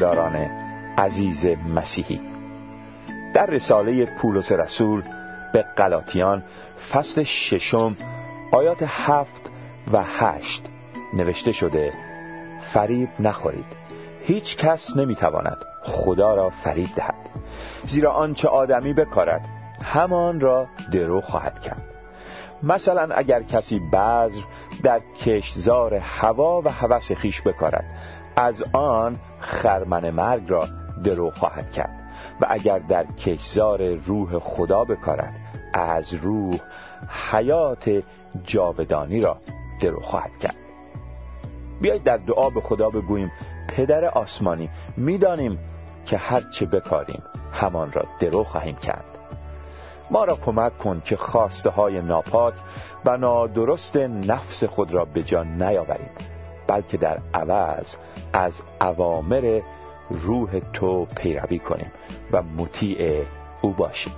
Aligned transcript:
ایمانداران 0.00 0.36
عزیز 0.98 1.46
مسیحی. 1.46 2.20
در 3.34 3.46
رساله 3.46 4.04
پولس 4.04 4.52
رسول 4.52 5.02
به 5.52 5.64
قلاتیان 5.76 6.42
فصل 6.92 7.22
ششم 7.22 7.96
آیات 8.52 8.82
هفت 8.86 9.50
و 9.92 10.02
هشت 10.02 10.68
نوشته 11.14 11.52
شده 11.52 11.92
فریب 12.72 13.08
نخورید. 13.20 13.66
هیچ 14.22 14.56
کس 14.56 14.96
نمی‌تواند 14.96 15.58
خدا 15.82 16.34
را 16.34 16.50
فریب 16.50 16.88
دهد. 16.96 17.30
زیرا 17.84 18.12
آنچه 18.12 18.48
آدمی 18.48 18.94
بکارد 18.94 19.48
همان 19.82 20.40
را 20.40 20.66
درو 20.92 21.20
خواهد 21.20 21.60
کرد. 21.60 21.82
مثلا 22.62 23.14
اگر 23.14 23.42
کسی 23.42 23.80
بذر 23.92 24.40
در 24.82 25.00
کشزار 25.24 25.94
هوا 25.94 26.62
و 26.64 26.68
هوس 26.68 27.12
خیش 27.12 27.42
بکارد 27.42 27.84
از 28.40 28.62
آن 28.72 29.18
خرمن 29.40 30.10
مرگ 30.10 30.50
را 30.50 30.68
درو 31.04 31.30
خواهد 31.30 31.72
کرد 31.72 31.90
و 32.40 32.46
اگر 32.48 32.78
در 32.78 33.06
کشزار 33.06 33.94
روح 33.94 34.38
خدا 34.38 34.84
بکارد 34.84 35.34
از 35.74 36.14
روح 36.14 36.58
حیات 37.30 38.04
جاودانی 38.44 39.20
را 39.20 39.36
درو 39.80 40.00
خواهد 40.00 40.38
کرد. 40.38 40.56
بیایید 41.80 42.04
در 42.04 42.16
دعا 42.16 42.50
به 42.50 42.60
خدا 42.60 42.90
بگوییم 42.90 43.32
پدر 43.68 44.04
آسمانی 44.04 44.70
می‌دانیم 44.96 45.58
که 46.06 46.16
هر 46.16 46.42
چه 46.50 46.66
بکاریم 46.66 47.22
همان 47.52 47.92
را 47.92 48.04
درو 48.20 48.44
خواهیم 48.44 48.76
کرد. 48.76 49.04
ما 50.10 50.24
را 50.24 50.36
کمک 50.36 50.78
کن 50.78 51.00
که 51.00 51.16
خواسته 51.16 51.70
های 51.70 52.00
ناپاک 52.02 52.54
و 53.04 53.16
نادرست 53.16 53.96
نفس 53.96 54.64
خود 54.64 54.92
را 54.92 55.04
به 55.04 55.22
جان 55.22 55.62
نیاوریم. 55.62 56.10
بلکه 56.70 56.96
در 56.96 57.18
عوض 57.34 57.96
از 58.32 58.62
اوامر 58.80 59.60
روح 60.10 60.60
تو 60.72 61.04
پیروی 61.04 61.58
کنیم 61.58 61.92
و 62.32 62.42
مطیع 62.42 63.24
او 63.62 63.70
باشیم. 63.70 64.12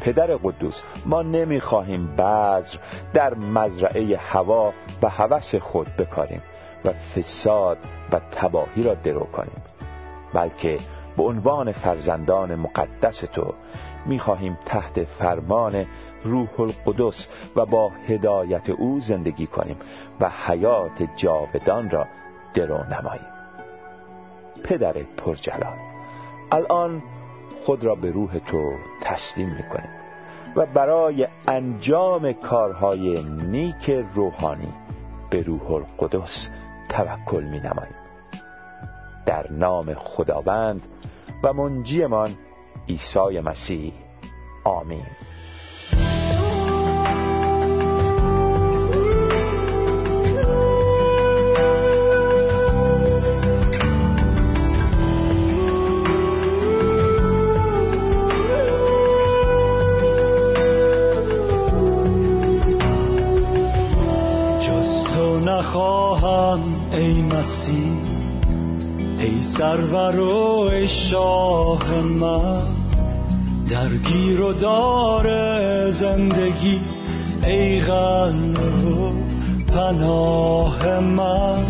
پدر 0.00 0.36
قدوس 0.36 0.82
ما 1.06 1.22
نمی‌خواهیم 1.22 2.16
بذر 2.16 2.76
در 3.14 3.34
مزرعه 3.34 4.16
هوا 4.16 4.72
و 5.02 5.08
هوس 5.08 5.54
خود 5.54 5.96
بکاریم 5.96 6.42
و 6.84 6.92
فساد 6.92 7.78
و 8.12 8.20
تباهی 8.30 8.82
را 8.82 8.94
درو 8.94 9.24
کنیم 9.24 9.62
بلکه 10.34 10.78
به 11.16 11.22
عنوان 11.22 11.72
فرزندان 11.72 12.54
مقدس 12.54 13.20
تو 13.20 13.54
می‌خواهیم 14.06 14.58
تحت 14.64 15.04
فرمان 15.04 15.86
روح 16.24 16.60
القدس 16.60 17.28
و 17.56 17.66
با 17.66 17.88
هدایت 18.08 18.70
او 18.70 19.00
زندگی 19.00 19.46
کنیم 19.46 19.76
و 20.20 20.30
حیات 20.46 21.02
جاودان 21.16 21.90
را 21.90 22.06
درو 22.54 22.84
نماییم. 22.84 23.26
پدر 24.64 24.92
پرجلال 24.92 25.78
الان 26.52 27.02
خود 27.64 27.84
را 27.84 27.94
به 27.94 28.10
روح 28.10 28.38
تو 28.38 28.72
تسلیم 29.00 29.48
می‌کنیم 29.48 29.90
و 30.56 30.66
برای 30.66 31.28
انجام 31.48 32.32
کارهای 32.32 33.24
نیک 33.24 33.90
روحانی 34.14 34.72
به 35.30 35.42
روح 35.42 35.70
القدس 35.70 36.48
توکل 36.88 37.44
می 37.44 37.58
نماییم 37.58 37.94
در 39.26 39.52
نام 39.52 39.94
خداوند 39.94 40.82
و 41.42 41.52
منجیمان 41.52 42.30
عیسی 42.92 43.40
مسیح. 43.40 43.92
آمین. 44.64 45.06
سرور 69.62 70.18
و 70.18 70.68
ای 70.72 70.88
شاه 70.88 72.00
من. 72.00 72.81
درگیر 73.72 74.40
و 74.40 74.52
دار 74.52 75.26
زندگی 75.90 76.80
ای 77.42 77.80
قلب 77.80 78.84
و 78.84 79.12
پناه 79.72 81.00
من. 81.00 81.64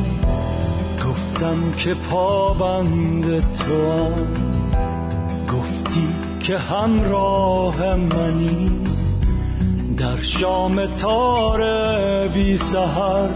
گفتم 1.06 1.72
که 1.78 1.94
پابند 1.94 3.40
تو 3.40 3.92
هم 3.92 4.26
گفتی 5.52 6.08
که 6.40 6.58
همراه 6.58 7.96
منی. 7.96 8.70
در 9.96 10.20
شام 10.20 10.86
تار 10.86 11.60
بی 12.28 12.56
سهر 12.56 13.30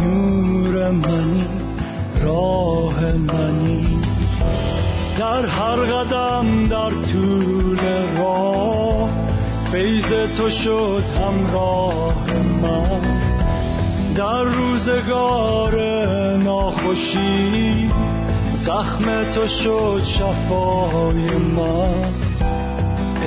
نور 0.00 0.90
منی 0.90 1.46
راه 2.22 3.12
منی. 3.12 4.09
در 5.20 5.46
هر 5.46 5.76
قدم 5.76 6.66
در 6.68 6.90
طول 6.90 7.78
راه 8.18 9.10
فیض 9.72 10.12
تو 10.36 10.50
شد 10.50 11.02
همراه 11.20 12.32
من. 12.62 13.00
در 14.14 14.44
روزگار 14.44 15.74
ناخوشی 16.36 17.90
زخم 18.54 19.24
تو 19.34 19.46
شد 19.46 20.02
شفای 20.04 21.36
من. 21.56 22.14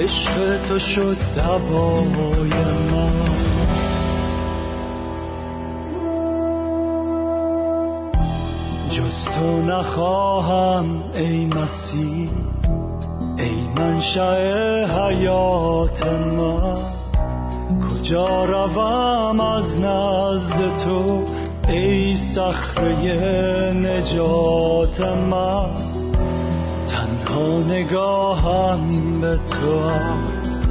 عشق 0.03 0.61
تو 0.67 0.79
شد 0.79 1.17
دوای 1.35 2.62
نخواهم 9.67 11.03
ای 11.13 11.45
مسیح 11.45 12.29
ای 13.37 13.67
منشأ 13.77 14.35
حیات 14.85 16.07
من 16.07 16.77
کجا 17.81 18.45
روم 18.45 19.39
از 19.39 19.79
نزد 19.79 20.83
تو 20.85 21.23
ای 21.67 22.15
صخره 22.15 23.73
نجات 23.73 25.01
من 25.01 25.69
تنها 26.85 27.59
نگاهم 27.59 28.81
به 29.21 29.39
تو 29.49 29.69
است 29.69 30.67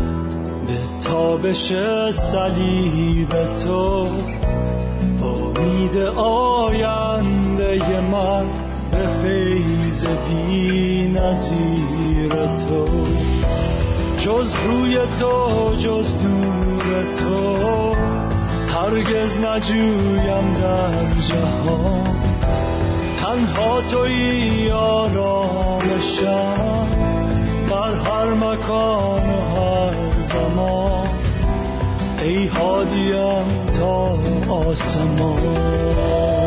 به 0.66 1.09
تابش 1.09 1.72
صلیب 2.12 3.28
تو. 3.64 4.06
امید 5.22 5.97
آینده 6.16 8.00
من 8.00 8.72
به 8.92 9.08
فیض 9.22 10.04
بی 10.04 11.08
نظیر 11.08 12.28
توست. 12.28 13.75
جز 14.19 14.54
روی 14.64 14.98
تو 15.20 15.75
جز 15.76 16.16
تو 17.19 17.94
هرگز 18.66 19.38
نجویم 19.38 20.54
در 20.54 21.20
جهان. 21.28 22.16
تنها 23.20 23.80
توی 23.82 24.70
آرامشم 24.70 26.56
در 27.71 27.95
هر 27.95 28.34
مکان 28.34 29.22
و 29.30 29.56
هر 29.56 29.95
زمان. 30.33 31.09
ای 32.22 32.47
هادیم 32.47 33.66
تا 33.78 34.18
آسمان. 34.48 36.41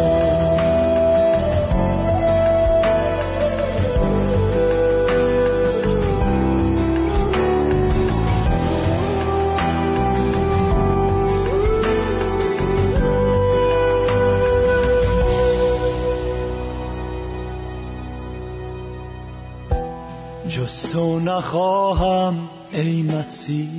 تو 20.95 21.19
نخواهم 21.19 22.35
ای 22.71 23.01
مسیح 23.01 23.69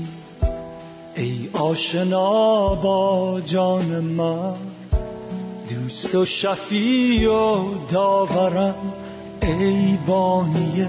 ای 1.17 1.49
آشنا 1.53 2.75
با 2.75 3.41
جان 3.41 4.01
من 4.01 4.55
دوست 5.71 6.15
و 6.15 6.25
شفی 6.25 7.27
و 7.27 7.57
داورم 7.91 8.75
ای 9.43 9.99
بانی 10.07 10.87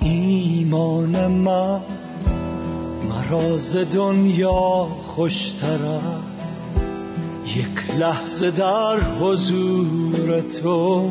ایمان 0.00 1.26
من 1.26 1.80
مراز 3.08 3.76
دنیا 3.76 4.88
خوشتر 5.16 5.78
است 5.82 6.64
یک 7.56 7.90
لحظه 7.98 8.50
در 8.50 9.00
حضور 9.00 10.40
تو. 10.40 11.10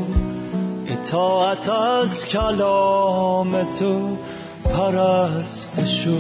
اطاعت 0.89 1.69
از 1.69 2.25
کلام 2.25 3.63
تو 3.63 4.18
پرستش 4.74 6.07
و 6.07 6.19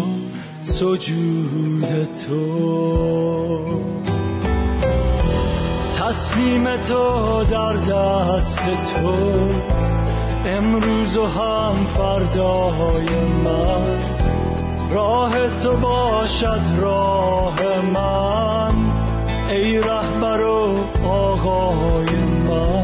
سجود 0.61 2.07
تو. 2.27 3.81
تسلیم 5.99 6.77
تو 6.77 7.43
در 7.51 7.73
دست 7.73 8.65
توست. 8.65 9.93
امروز 10.45 11.17
و 11.17 11.25
هم 11.25 11.85
فردای 11.97 13.25
من. 13.43 13.99
راه 14.91 15.59
تو 15.63 15.77
باشد 15.77 16.61
راه 16.81 17.81
من. 17.93 18.75
ای 19.49 19.77
رهبر 19.77 20.41
و 20.41 20.75
آقای 21.07 22.15
من. 22.49 22.83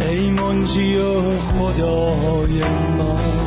ای 0.00 0.30
منجی 0.30 0.96
و 0.96 1.20
خدای 1.38 2.60
من. 2.98 3.43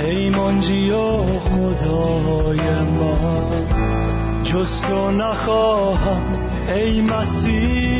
ای 0.00 0.30
منجی 0.30 0.90
و 0.90 1.22
خدای 1.38 2.60
من 2.82 4.42
جز 4.42 4.82
تو 4.82 5.10
نخواهم 5.10 6.22
ای 6.68 7.02
مسیح. 7.02 7.99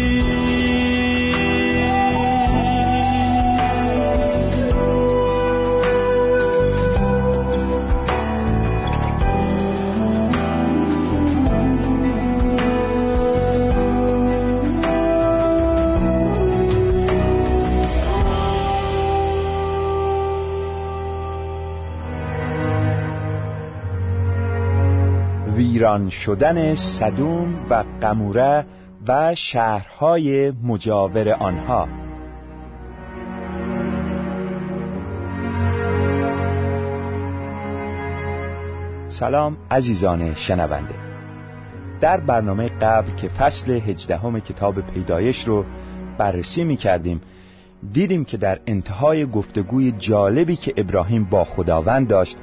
ویران 25.90 26.10
شدن 26.10 26.74
صدوم 26.74 27.66
و 27.70 27.84
قموره 28.00 28.66
و 29.08 29.34
شهرهای 29.34 30.50
مجاور 30.50 31.28
آنها. 31.28 31.88
سلام 39.08 39.56
عزیزان 39.70 40.34
شنونده. 40.34 40.94
در 42.00 42.20
برنامه 42.20 42.68
قبل 42.68 43.10
که 43.10 43.28
فصل 43.28 43.70
هجدهم 43.70 44.40
کتاب 44.40 44.80
پیدایش 44.80 45.44
رو 45.44 45.64
بررسی 46.18 46.64
می 46.64 46.76
کردیم 46.76 47.20
دیدیم 47.92 48.24
که 48.24 48.36
در 48.36 48.60
انتهای 48.66 49.26
گفتگوی 49.26 49.92
جالبی 49.98 50.56
که 50.56 50.74
ابراهیم 50.76 51.24
با 51.24 51.44
خداوند 51.44 52.08
داشت 52.08 52.38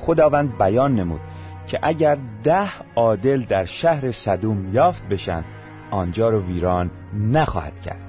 خداوند 0.00 0.58
بیان 0.58 0.94
نمود 0.94 1.20
که 1.66 1.78
اگر 1.82 2.18
ده 2.44 2.70
عادل 2.96 3.42
در 3.42 3.64
شهر 3.64 4.12
صدوم 4.12 4.74
یافت 4.74 5.08
بشن 5.08 5.44
آنجا 5.90 6.28
رو 6.28 6.46
ویران 6.46 6.90
نخواهد 7.14 7.80
کرد. 7.82 8.00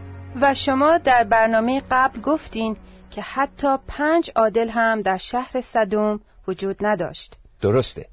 و 0.42 0.54
شما 0.54 0.98
در 0.98 1.24
برنامه 1.24 1.82
قبل 1.92 2.22
گفتین 2.22 2.78
که 3.12 3.22
حتی 3.22 3.78
پنج 3.88 4.32
عادل 4.36 4.70
هم 4.70 5.02
در 5.02 5.18
شهر 5.18 5.62
صدوم 5.62 6.20
وجود 6.48 6.76
نداشت. 6.82 7.38
درسته. 7.62 8.06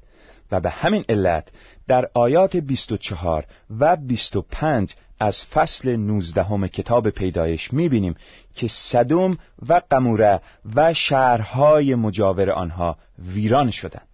و 0.51 0.59
به 0.59 0.69
همین 0.69 1.05
علت 1.09 1.51
در 1.87 2.09
آیات 2.13 2.57
24 2.57 3.45
و 3.79 3.95
25 3.95 4.95
از 5.19 5.45
فصل 5.45 5.95
19 5.95 6.67
کتاب 6.67 7.09
پیدایش 7.09 7.73
می‌بینیم 7.73 8.15
که 8.55 8.67
صدوم 8.67 9.37
و 9.69 9.81
قموره 9.89 10.41
و 10.75 10.93
شهرهای 10.93 11.95
مجاور 11.95 12.51
آنها 12.51 12.97
ویران 13.33 13.71
شدند. 13.71 14.07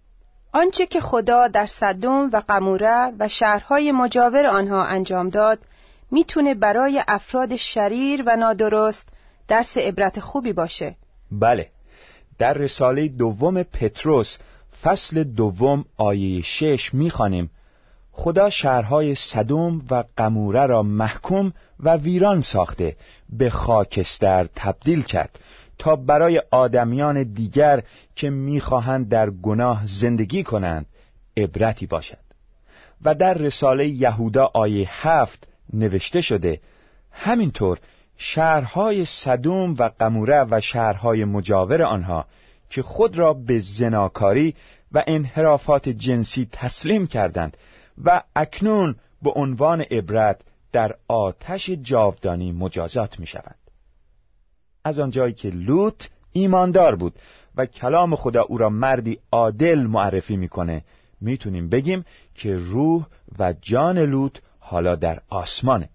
آنچه 0.54 0.86
که 0.86 1.00
خدا 1.00 1.48
در 1.48 1.66
صدوم 1.66 2.30
و 2.32 2.42
قموره 2.48 3.12
و 3.18 3.28
شهرهای 3.28 3.92
مجاور 3.92 4.46
آنها 4.46 4.84
انجام 4.84 5.28
داد 5.28 5.58
می‌تونه 6.10 6.54
برای 6.54 7.02
افراد 7.08 7.56
شریر 7.56 8.22
و 8.26 8.36
نادرست 8.36 9.08
درس 9.48 9.76
عبرت 9.76 10.20
خوبی 10.20 10.52
باشه. 10.52 10.96
بله. 11.30 11.68
در 12.38 12.52
رساله 12.52 13.08
دوم 13.08 13.62
پتروس 13.62 14.38
فصل 14.82 15.24
دوم 15.24 15.84
آیه 15.96 16.42
شش 16.42 16.94
می‌خوانیم. 16.94 17.50
خدا 18.12 18.50
شهرهای 18.50 19.14
صدوم 19.14 19.82
و 19.90 20.04
قموره 20.16 20.66
را 20.66 20.82
محکوم 20.82 21.52
و 21.80 21.96
ویران 21.96 22.40
ساخته 22.40 22.96
به 23.30 23.50
خاکستر 23.50 24.48
تبدیل 24.56 25.02
کرد. 25.02 25.38
تا 25.82 25.96
برای 25.96 26.42
آدمیان 26.50 27.22
دیگر 27.22 27.82
که 28.16 28.30
می‌خواهند 28.30 29.08
در 29.08 29.30
گناه 29.30 29.82
زندگی 29.86 30.42
کنند 30.42 30.86
عبرتی 31.36 31.86
باشد 31.86 32.18
و 33.04 33.14
در 33.14 33.34
رساله 33.34 33.86
یهودا 33.86 34.50
آیه 34.54 34.88
هفت 34.90 35.48
نوشته 35.72 36.20
شده 36.20 36.60
همینطور 37.12 37.78
شهرهای 38.16 39.04
صدوم 39.04 39.74
و 39.78 39.90
قموره 39.98 40.44
و 40.50 40.60
شهرهای 40.60 41.24
مجاور 41.24 41.82
آنها 41.82 42.26
که 42.70 42.82
خود 42.82 43.18
را 43.18 43.32
به 43.32 43.60
زناکاری 43.60 44.54
و 44.92 45.04
انحرافات 45.06 45.88
جنسی 45.88 46.48
تسلیم 46.52 47.06
کردند 47.06 47.56
و 48.04 48.22
اکنون 48.36 48.96
به 49.22 49.30
عنوان 49.30 49.80
عبرت 49.80 50.40
در 50.72 50.94
آتش 51.08 51.70
جاودانی 51.70 52.52
مجازات 52.52 53.20
می 53.20 53.26
شوند. 53.26 53.61
از 54.84 54.98
آنجایی 54.98 55.32
که 55.32 55.50
لوط 55.50 56.06
ایماندار 56.32 56.96
بود 56.96 57.14
و 57.56 57.66
کلام 57.66 58.16
خدا 58.16 58.42
او 58.42 58.58
را 58.58 58.68
مردی 58.68 59.18
عادل 59.32 59.78
معرفی 59.78 60.36
می‌کنه 60.36 60.84
می‌تونیم 61.20 61.68
بگیم 61.68 62.04
که 62.34 62.56
روح 62.56 63.06
و 63.38 63.54
جان 63.60 63.98
لوط 63.98 64.38
حالا 64.58 64.94
در 64.94 65.20
آسمانه. 65.28 65.88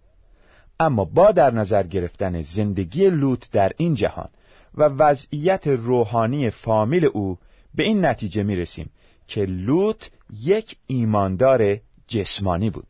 اما 0.79 1.05
با 1.05 1.31
در 1.31 1.53
نظر 1.53 1.83
گرفتن 1.83 2.41
زندگی 2.41 3.09
لوط 3.09 3.45
در 3.51 3.71
این 3.77 3.95
جهان 3.95 4.29
و 4.75 4.83
وضعیت 4.83 5.67
روحانی 5.67 6.49
فامیل 6.49 7.05
او 7.05 7.37
به 7.75 7.83
این 7.83 8.05
نتیجه 8.05 8.43
می‌رسیم 8.43 8.89
که 9.27 9.45
لوط 9.45 10.05
یک 10.43 10.77
ایماندار 10.87 11.77
جسمانی 12.07 12.69
بود. 12.69 12.87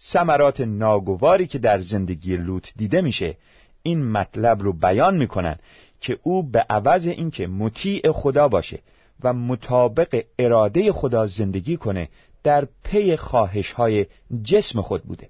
ثمرات 0.00 0.60
ناگواری 0.60 1.46
که 1.46 1.58
در 1.58 1.80
زندگی 1.80 2.36
لوط 2.36 2.68
دیده 2.76 3.00
میشه 3.00 3.36
این 3.82 4.10
مطلب 4.12 4.62
رو 4.62 4.72
بیان 4.72 5.16
می‌کنن 5.16 5.56
که 6.00 6.18
او 6.22 6.42
به 6.42 6.66
عوض 6.70 7.06
اینکه 7.06 7.46
مطیع 7.46 8.12
خدا 8.12 8.48
باشه 8.48 8.78
و 9.24 9.32
مطابق 9.32 10.24
اراده 10.38 10.92
خدا 10.92 11.26
زندگی 11.26 11.76
کنه 11.76 12.08
در 12.42 12.68
پی 12.84 13.16
خواهش 13.16 13.72
های 13.72 14.06
جسم 14.42 14.80
خود 14.80 15.02
بوده. 15.02 15.28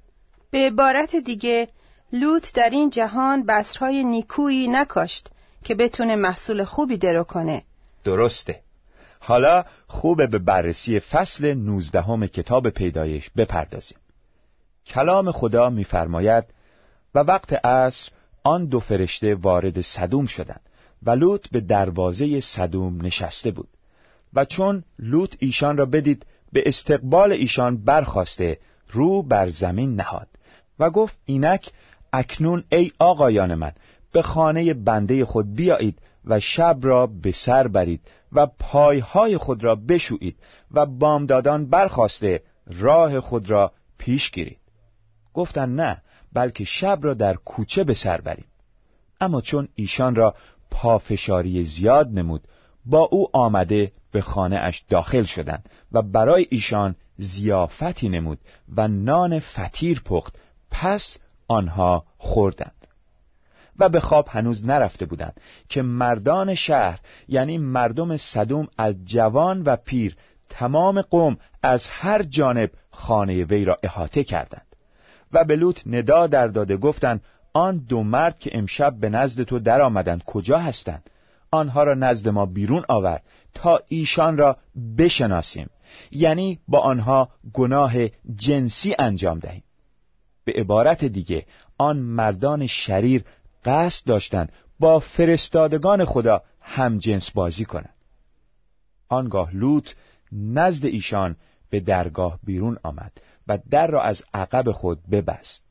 به 0.51 0.59
عبارت 0.59 1.17
دیگه 1.17 1.69
لوط 2.13 2.53
در 2.55 2.71
این 2.71 2.91
جهان 2.91 3.47
بسرهای 3.47 4.05
نیکویی 4.05 4.69
نکاشت 4.69 5.29
که 5.65 5.75
بتونه 5.75 6.17
محصول 6.17 6.65
خوبی 6.65 6.97
درو 6.97 7.25
کنه. 7.25 7.63
درسته. 8.05 8.61
حالا 9.21 9.65
خوبه 9.87 10.27
به 10.27 10.39
بررسی 10.39 11.01
فصل 11.01 11.55
نوزدهم 11.55 12.27
کتاب 12.27 12.71
پیدایش 12.71 13.31
بپردازیم. 13.37 13.99
کلام 14.87 15.33
خدا 15.33 15.71
میفرماید 15.71 16.45
و 17.15 17.19
وقت 17.19 17.67
عصر 17.67 18.11
آن 18.43 18.67
دو 18.67 18.81
فرشته 18.81 19.35
وارد 19.35 19.81
صدوم 19.81 20.27
شدند 20.27 20.61
و 21.03 21.11
لوط 21.11 21.49
به 21.49 21.61
دروازه 21.61 22.41
صدوم 22.41 23.07
نشسته 23.07 23.51
بود 23.51 23.69
و 24.35 24.45
چون 24.45 24.85
لوط 24.99 25.35
ایشان 25.39 25.77
را 25.77 25.87
بدید 25.87 26.27
به 26.53 26.63
استقبال 26.67 27.33
ایشان 27.33 27.77
برخواسته 27.85 28.59
رو 28.89 29.23
بر 29.23 29.49
زمین 29.49 29.95
نهاد 29.95 30.29
و 30.79 30.91
گفت 30.91 31.17
اینک 31.25 31.71
اکنون 32.13 32.65
ای 32.73 32.93
آقایان 32.99 33.55
من 33.55 33.73
به 34.13 34.23
خانه 34.23 34.75
بنده 34.75 35.25
خود 35.25 35.55
بیایید 35.55 35.99
و 36.25 36.41
شب 36.41 36.79
را 36.83 37.07
به 37.07 37.33
سر 37.33 37.69
برید 37.69 38.01
و 38.33 38.47
پایهای 38.47 39.37
خود 39.37 39.65
را 39.65 39.75
بشویید 39.75 40.37
و 40.71 40.87
بامدادان 40.87 41.67
برخواسته 41.67 42.43
راه 42.67 43.21
خود 43.21 43.51
را 43.51 43.73
پیش 43.99 44.31
گیرید. 44.31 44.59
گفتند 45.35 45.81
نه 45.81 46.03
بلکه 46.33 46.65
شب 46.65 46.99
را 47.03 47.15
در 47.15 47.35
کوچه 47.35 47.85
به 47.85 47.95
سر 47.95 48.21
بریم. 48.21 48.47
اما 49.21 49.41
چون 49.41 49.69
ایشان 49.75 50.15
را 50.15 50.35
پافشاری 50.71 51.65
زیاد 51.65 52.09
نمود 52.09 52.49
با 52.87 53.01
او 53.01 53.37
آمده 53.37 53.93
به 54.13 54.21
خانه 54.21 54.57
اش 54.57 54.85
داخل 54.89 55.23
شدند 55.23 55.69
و 55.93 56.03
برای 56.03 56.47
ایشان 56.51 56.97
زیافتی 57.19 58.09
نمود 58.09 58.39
و 58.77 58.89
نان 58.89 59.39
فتیر 59.39 60.01
پخت 60.01 60.37
پس 60.71 61.19
آنها 61.49 62.05
خوردند. 62.19 62.87
و 63.79 63.89
به 63.89 64.01
خواب 64.01 64.29
هنوز 64.31 64.65
نرفته 64.65 65.07
بودند 65.07 65.41
که 65.69 65.83
مردان 65.83 66.55
شهر 66.55 67.01
یعنی 67.29 67.59
مردم 67.59 68.17
صدوم 68.17 68.69
از 68.79 68.95
جوان 69.05 69.63
و 69.63 69.77
پیر 69.77 70.17
تمام 70.49 71.03
قوم 71.03 71.37
از 71.63 71.87
هر 71.87 72.23
جانب 72.23 72.71
خانه 72.91 73.45
وی 73.45 73.65
را 73.65 73.79
احاطه 73.83 74.25
کردند. 74.25 74.70
و 75.33 75.45
به 75.45 75.57
لوط 75.57 75.81
ندا 75.87 76.27
در 76.27 76.47
داده 76.47 76.77
گفتند 76.77 77.21
آن 77.53 77.79
دو 77.79 78.03
مرد 78.03 78.39
که 78.39 78.51
امشب 78.55 78.95
به 79.01 79.09
نزد 79.09 79.43
تو 79.43 79.59
در 79.59 79.83
آمدند 79.83 80.23
کجا 80.25 80.59
هستند؟ 80.59 81.11
آنها 81.51 81.83
را 81.83 81.95
نزد 81.95 82.29
ما 82.29 82.47
بیرون 82.47 82.85
آورد 82.89 83.23
تا 83.55 83.81
ایشان 83.89 84.39
را 84.39 84.57
بشناسیم. 84.99 85.71
یعنی 86.11 86.59
با 86.69 86.79
آنها 86.79 87.29
گناه 87.53 87.93
جنسی 88.35 88.95
انجام 88.99 89.39
دهیم. 89.39 89.63
به 90.45 90.53
عبارت 90.53 91.05
دیگه 91.05 91.47
آن 91.79 91.99
مردان 91.99 92.67
شریر 92.67 93.25
قصد 93.65 94.07
داشتند 94.07 94.53
با 94.81 94.99
فرستادگان 94.99 96.05
خدا 96.05 96.43
هم 96.61 96.99
جنس 96.99 97.31
بازی 97.31 97.65
کنند. 97.65 97.95
آنگاه 99.09 99.57
لوط 99.57 99.91
نزد 100.33 100.85
ایشان 100.85 101.37
به 101.71 101.81
درگاه 101.81 102.39
بیرون 102.45 102.79
آمد. 102.83 103.13
و 103.51 103.59
در 103.71 103.87
را 103.87 104.03
از 104.03 104.23
عقب 104.35 104.73
خود 104.73 104.99
ببست. 105.11 105.65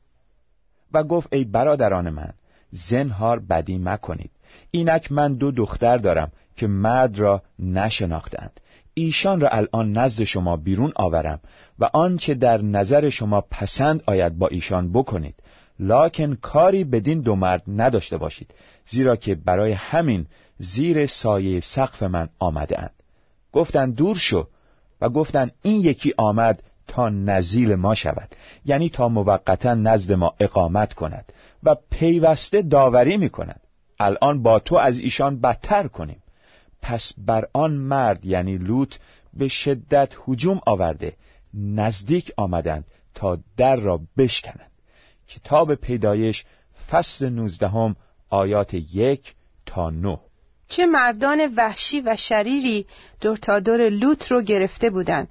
و 0.92 1.02
گفت 1.02 1.28
ای 1.32 1.44
برادران 1.44 2.10
من 2.10 2.32
زنهار 2.72 3.38
بدی 3.38 3.78
مکنید. 3.78 4.30
اینک 4.70 5.12
من 5.12 5.34
دو 5.34 5.50
دختر 5.50 5.96
دارم 5.96 6.32
که 6.56 6.66
مرد 6.66 7.18
را 7.18 7.42
نشناختند. 7.58 8.60
ایشان 8.94 9.40
را 9.40 9.48
الان 9.48 9.92
نزد 9.92 10.24
شما 10.24 10.56
بیرون 10.56 10.92
آورم 10.96 11.40
و 11.78 11.90
آنچه 11.92 12.34
در 12.34 12.62
نظر 12.62 13.08
شما 13.08 13.40
پسند 13.40 14.02
آید 14.06 14.38
با 14.38 14.46
ایشان 14.48 14.92
بکنید. 14.92 15.34
لاکن 15.78 16.34
کاری 16.34 16.84
بدین 16.84 17.20
دو 17.20 17.36
مرد 17.36 17.62
نداشته 17.68 18.16
باشید 18.16 18.54
زیرا 18.86 19.16
که 19.16 19.34
برای 19.34 19.72
همین 19.72 20.26
زیر 20.58 21.06
سایه 21.06 21.60
سقف 21.60 22.02
من 22.02 22.28
آمده 22.38 22.80
اند 22.80 22.94
گفتند 23.52 23.94
دور 23.94 24.16
شو. 24.16 24.46
و 25.00 25.08
گفتند 25.08 25.52
این 25.62 25.80
یکی 25.80 26.14
آمد 26.18 26.62
تا 26.90 27.08
نزیل 27.08 27.74
ما 27.74 27.94
شود. 27.94 28.34
یعنی 28.64 28.88
تا 28.88 29.08
موقتا 29.08 29.74
نزد 29.74 30.12
ما 30.12 30.34
اقامت 30.40 30.92
کند 30.92 31.32
و 31.62 31.76
پیوسته 31.90 32.62
داوری 32.62 33.16
می 33.16 33.28
کند 33.28 33.60
الان 34.00 34.42
با 34.42 34.58
تو 34.58 34.76
از 34.76 34.98
ایشان 34.98 35.40
بدتر 35.40 35.88
کنیم. 35.88 36.22
پس 36.82 37.12
بر 37.18 37.44
آن 37.52 37.72
مرد 37.72 38.24
یعنی 38.24 38.58
لوط 38.58 38.94
به 39.34 39.48
شدت 39.48 40.12
هجوم 40.28 40.60
آورده 40.66 41.16
نزدیک 41.54 42.32
آمدند 42.36 42.84
تا 43.14 43.38
در 43.56 43.76
را 43.76 44.00
بشکنند. 44.16 44.70
کتاب 45.28 45.74
پیدایش 45.74 46.44
فصل 46.90 47.28
نوزدهم 47.28 47.96
آیات 48.30 48.74
یک 48.74 49.34
تا 49.66 49.90
نه. 49.90 50.18
چه 50.68 50.86
مردان 50.86 51.54
وحشی 51.56 52.00
و 52.00 52.16
شریری 52.16 52.86
دور 53.20 53.36
تا 53.36 53.60
دور 53.60 53.88
لوط 53.88 54.26
رو 54.26 54.42
گرفته 54.42 54.90
بودند. 54.90 55.28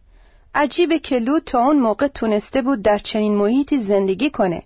عجیبه 0.56 1.00
که 1.00 1.20
لوط 1.20 1.44
تا 1.46 1.60
اون 1.60 1.80
موقع 1.80 2.08
تونسته 2.08 2.62
بود 2.62 2.82
در 2.82 2.98
چنین 2.98 3.36
محیطی 3.36 3.78
زندگی 3.78 4.30
کنه. 4.30 4.64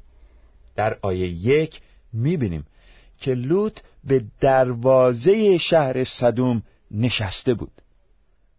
در 0.75 0.97
آیه 1.01 1.27
یک 1.27 1.81
می‌بینیم 2.13 2.65
که 3.19 3.33
لوط 3.33 3.79
به 4.03 4.23
دروازه 4.39 5.57
شهر 5.57 6.03
صدوم 6.03 6.63
نشسته 6.91 7.53
بود. 7.53 7.71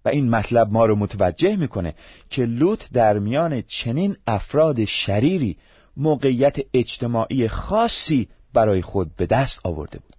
و 0.04 0.09
این 0.09 0.31
مطلب 0.31 0.73
ما 0.73 0.87
رو 0.87 0.97
متوجه 0.97 1.57
می‌کنه 1.57 1.95
که 2.31 2.45
لوط 2.45 2.85
در 2.93 3.19
میان 3.19 3.62
چنین 3.62 4.16
افراد 4.26 4.85
شریری 4.85 5.57
موقعیت 5.97 6.57
اجتماعی 6.75 7.49
خاصی 7.49 8.28
برای 8.54 8.83
خود 8.83 9.16
به 9.16 9.26
دست 9.26 9.61
آورده 9.64 9.99
بود. 9.99 10.16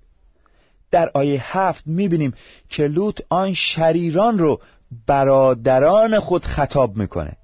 در 0.91 1.11
آیه 1.13 1.57
هفت 1.57 1.87
می‌بینیم 1.87 2.33
که 2.69 2.87
لوط 2.87 3.21
آن 3.29 3.53
شریران 3.53 4.37
رو 4.37 4.61
برادران 5.07 6.19
خود 6.19 6.45
خطاب 6.45 6.97
می‌کنه 6.97 7.37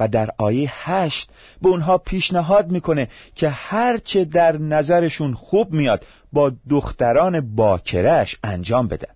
و 0.00 0.08
در 0.08 0.30
آیه 0.38 0.70
هشت 0.72 1.30
به 1.62 1.68
اونها 1.68 1.98
پیشنهاد 1.98 2.70
می‌کنه 2.70 3.08
که 3.34 3.48
هرچه 3.48 4.24
در 4.24 4.56
نظرشون 4.56 5.34
خوب 5.34 5.72
میاد 5.72 6.06
با 6.32 6.52
دختران 6.70 7.54
باکرش 7.54 8.36
انجام 8.44 8.88
بدن. 8.88 9.14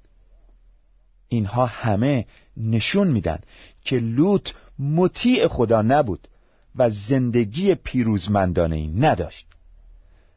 اینها 1.28 1.66
همه 1.66 2.26
نشون 2.56 3.08
میدن 3.08 3.38
که 3.84 3.98
لوط 3.98 4.50
مطیع 4.78 5.48
خدا 5.48 5.82
نبود 5.82 6.28
و 6.76 6.90
زندگی 6.90 7.74
پیروزمندانه 7.74 8.76
ای 8.76 8.86
نداشت. 8.86 9.46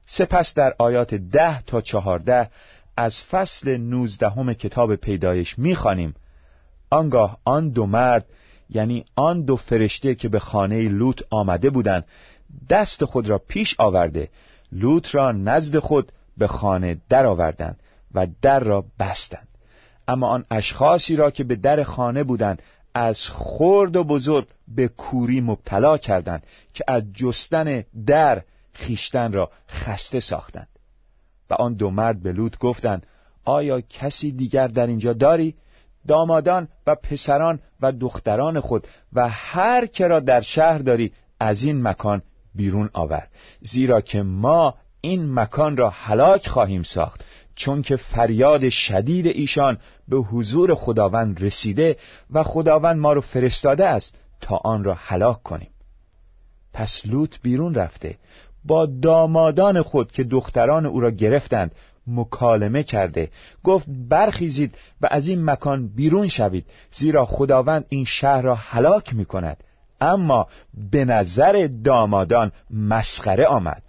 سپس 0.06 0.54
در 0.54 0.74
آیات 0.80 1.14
ده 1.14 1.62
تا 1.62 1.82
چهارده 1.82 2.50
از 2.98 3.24
فصل 3.24 3.78
نوزدهم 3.78 4.54
کتاب 4.54 4.96
پیدایش 4.96 5.60
می‌خوانیم. 5.60 6.16
آنگاه 6.92 7.38
آن 7.46 7.70
دو 7.70 7.86
مرد 7.86 8.26
یعنی 8.70 9.06
آن 9.16 9.42
دو 9.42 9.56
فرشته 9.56 10.16
که 10.16 10.30
به 10.30 10.40
خانه 10.40 10.82
لوط 10.82 11.22
آمده 11.30 11.70
بودند 11.70 12.06
دست 12.70 13.06
خود 13.06 13.30
را 13.30 13.38
پیش 13.38 13.76
آورده 13.80 14.30
لوط 14.72 15.16
را 15.16 15.32
نزد 15.32 15.80
خود 15.80 16.12
به 16.38 16.48
خانه 16.48 16.98
در 17.10 17.26
آوردند 17.26 17.80
و 18.14 18.28
در 18.42 18.60
را 18.60 18.86
بستند. 19.00 19.48
اما 20.08 20.28
آن 20.28 20.46
اشخاصی 20.52 21.16
را 21.16 21.32
که 21.32 21.44
به 21.44 21.56
در 21.56 21.84
خانه 21.84 22.24
بودند 22.24 22.62
از 22.94 23.20
خرد 23.30 23.96
و 23.96 24.04
بزرگ 24.04 24.48
به 24.68 24.88
کوری 24.88 25.42
مبتلا 25.42 25.98
کردند 25.98 26.44
که 26.74 26.84
از 26.88 27.04
جستن 27.14 27.84
در 28.06 28.42
خیشتن 28.74 29.34
را 29.34 29.52
خسته 29.70 30.20
ساختند. 30.20 30.68
و 31.50 31.54
آن 31.54 31.74
دو 31.74 31.90
مرد 31.90 32.24
به 32.24 32.32
لوط 32.32 32.58
گفتند 32.58 33.06
آیا 33.46 33.82
کسی 33.82 34.32
دیگر 34.32 34.68
در 34.68 34.88
اینجا 34.88 35.14
داری؟ 35.14 35.56
دامادان 36.08 36.68
و 36.88 36.96
پسران 36.96 37.60
و 37.82 37.92
دختران 37.92 38.60
خود 38.60 38.88
و 39.14 39.30
هر 39.30 39.86
که 39.86 40.08
را 40.08 40.20
در 40.20 40.42
شهر 40.42 40.78
داری 40.78 41.12
از 41.40 41.64
این 41.64 41.82
مکان 41.82 42.22
بیرون 42.56 42.90
آور. 42.94 43.28
زیرا 43.62 44.02
که 44.02 44.22
ما 44.22 44.76
این 45.02 45.34
مکان 45.34 45.78
را 45.78 45.90
هلاک 45.90 46.48
خواهیم 46.48 46.84
ساخت. 46.84 47.26
چون 47.56 47.82
که 47.82 47.96
فریاد 47.96 48.70
شدید 48.70 49.28
ایشان 49.28 49.78
به 50.08 50.18
حضور 50.18 50.76
خداوند 50.76 51.44
رسیده 51.44 51.98
و 52.32 52.44
خداوند 52.44 53.00
ما 53.00 53.14
را 53.14 53.22
فرستاده 53.22 53.88
است 53.88 54.16
تا 54.42 54.56
آن 54.56 54.84
را 54.84 54.94
هلاک 54.94 55.44
کنیم. 55.44 55.70
پس 56.74 57.02
لوط 57.06 57.36
بیرون 57.42 57.76
رفته. 57.76 58.18
با 58.66 58.86
دامادان 58.86 59.82
خود 59.82 60.12
که 60.12 60.24
دختران 60.24 60.86
او 60.86 61.00
را 61.00 61.12
گرفتند 61.12 61.76
مکالمه 62.08 62.84
کرده. 62.84 63.30
گفت 63.64 63.86
برخیزید 64.10 64.76
و 65.02 65.08
از 65.12 65.28
این 65.28 65.46
مکان 65.46 65.88
بیرون 65.88 66.28
شوید 66.28 66.66
زیرا 66.92 67.26
خداوند 67.26 67.86
این 67.90 68.06
شهر 68.06 68.42
را 68.42 68.56
هلاک 68.56 69.16
می 69.16 69.26
کند 69.26 69.64
اما 70.02 70.48
به 70.92 71.06
نظر 71.06 71.70
دامادان 71.84 72.52
مسخره 72.70 73.46
آمد. 73.48 73.84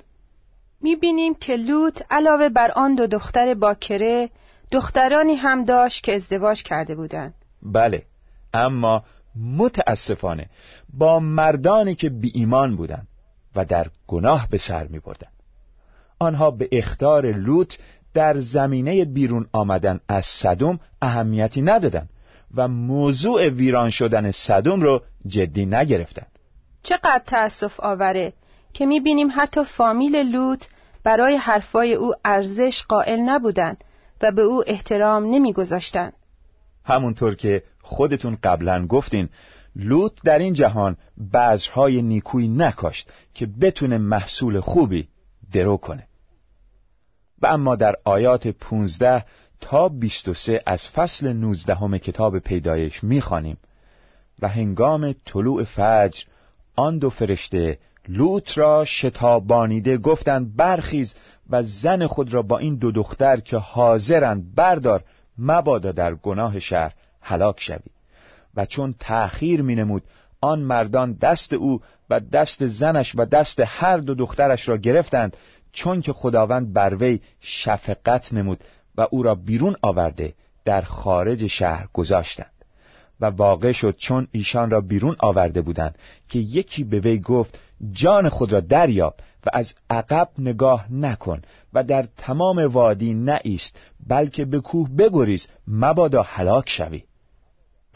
می‌بینیم 0.81 1.35
که 1.35 1.57
لوط 1.57 2.02
علاوه 2.11 2.49
بر 2.49 2.71
آن 2.71 2.95
دو 2.95 3.07
دختر 3.07 3.54
باکره 3.54 4.31
دخترانی 4.71 5.35
هم 5.35 5.64
داشت 5.64 6.04
که 6.04 6.14
ازدواج 6.14 6.62
کرده 6.62 6.95
بودند. 6.95 7.35
بله 7.62 8.02
اما 8.54 9.04
متاسفانه 9.37 10.47
با 10.95 11.21
مردانی 11.21 11.95
که 11.95 12.11
بی 12.11 12.33
ایمان 12.35 12.76
بودند 12.76 13.09
و 13.57 13.64
در 13.64 13.87
گناه 14.07 14.49
به 14.50 14.59
سر 14.59 14.87
می 14.87 14.99
بردن. 14.99 15.28
آنها 16.19 16.50
به 16.50 16.69
اختار 16.73 17.33
لوط 17.33 17.75
در 18.14 18.40
زمینه 18.40 19.04
بیرون 19.04 19.47
آمدن 19.52 20.00
از 20.09 20.26
صدوم 20.26 20.81
اهمیتی 21.02 21.62
ندادند 21.62 22.09
و 22.54 22.69
موضوع 22.69 23.49
ویران 23.49 23.90
شدن 23.90 24.31
صدوم 24.31 24.81
رو 24.81 25.02
جدی 25.26 25.66
نگرفتند. 25.66 26.38
چقدر 26.83 27.23
تأسف 27.26 27.81
آوره 27.81 28.33
که 28.73 28.87
می‌بینیم 28.87 29.28
حتی 29.37 29.64
فامیل 29.64 30.16
لوط 30.16 30.64
برای 31.04 31.37
حرفای 31.37 31.95
او 31.95 32.12
ارزش 32.25 32.83
قائل 32.88 33.21
نبودند 33.21 33.85
و 34.23 34.33
به 34.33 34.42
او 34.42 34.64
احترام 34.66 35.25
نمیگذاشتند. 35.25 36.12
همونطور 36.85 37.35
که 37.35 37.62
خودتون 37.83 38.38
قبلا 38.42 38.87
گفتین 38.87 39.28
لوط 39.76 40.12
در 40.25 40.38
این 40.38 40.54
جهان 40.54 40.97
بذرهای 41.33 42.02
نیکویی 42.02 42.49
نکاشت 42.49 43.12
که 43.35 43.47
بتونه 43.47 43.99
محصول 43.99 44.61
خوبی 44.61 45.09
درو 45.52 45.76
کنه 45.76 46.07
و 47.42 47.46
اما 47.46 47.76
در 47.76 47.94
آیات 48.04 48.49
15 48.49 49.25
تا 49.61 49.88
23 49.88 50.61
از 50.66 50.88
فصل 50.88 51.32
19 51.32 51.99
کتاب 51.99 52.38
پیدایش 52.38 53.04
می‌خوانیم 53.04 53.56
و 54.42 54.49
هنگام 54.49 55.14
طلوع 55.25 55.64
فجر 55.64 56.25
آن 56.76 56.99
دو 56.99 57.11
فرشته 57.11 57.78
لوط 58.08 58.58
را 58.58 58.84
شتابانیده 58.84 59.99
گفتند 59.99 60.56
برخیز 60.56 61.14
و 61.50 61.62
زن 61.62 62.06
خود 62.06 62.34
را 62.34 62.42
با 62.42 62.58
این 62.58 62.76
دو 62.76 62.92
دختر 62.92 63.40
که 63.40 63.56
حاضرند 63.56 64.54
بردار 64.54 65.04
مبادا 65.38 65.92
در 65.92 66.14
گناه 66.14 66.58
شهر 66.58 66.92
هلاک 67.20 67.61
شوی. 67.61 67.78
و 68.56 68.66
چون 68.66 68.94
تأخیر 69.00 69.62
می 69.62 69.75
نمود 69.75 70.02
آن 70.40 70.61
مردان 70.61 71.12
دست 71.12 71.52
او 71.52 71.80
و 72.11 72.20
دست 72.20 72.66
زنش 72.66 73.12
و 73.16 73.25
دست 73.25 73.61
هر 73.66 73.96
دو 73.96 74.14
دخترش 74.14 74.68
را 74.68 74.76
گرفتند 74.76 75.37
چون 75.73 76.00
که 76.00 76.12
خداوند 76.12 76.73
بر 76.73 76.95
وی 76.95 77.21
شفقت 77.41 78.33
نمود 78.33 78.64
و 78.97 79.07
او 79.11 79.23
را 79.23 79.35
بیرون 79.35 79.76
آورده 79.83 80.35
در 80.64 80.81
خارج 80.81 81.47
شهر 81.47 81.88
گذاشتند 81.93 82.52
و 83.21 83.26
واقع 83.26 83.73
شد 83.73 83.97
چون 83.99 84.29
ایشان 84.33 84.71
را 84.71 84.81
بیرون 84.81 85.17
آورده 85.19 85.62
بودند 85.62 85.99
که 86.29 86.38
یکی 86.38 86.85
به 86.85 87.00
وی 87.00 87.19
گفت 87.19 87.59
جان 87.93 88.29
خود 88.29 88.52
را 88.52 88.61
دریاب 88.61 89.14
و 89.47 89.50
از 89.52 89.75
عقب 89.91 90.29
نگاه 90.38 90.93
نکن 90.93 91.43
و 91.73 91.85
در 91.85 92.09
تمام 92.17 92.67
وادی 92.67 93.14
نایست 93.14 93.81
بلکه 94.07 94.45
به 94.45 94.61
کوه 94.61 94.88
بگریز 94.88 95.49
مبادا 95.69 96.23
هلاک 96.23 96.69
شوی. 96.69 97.02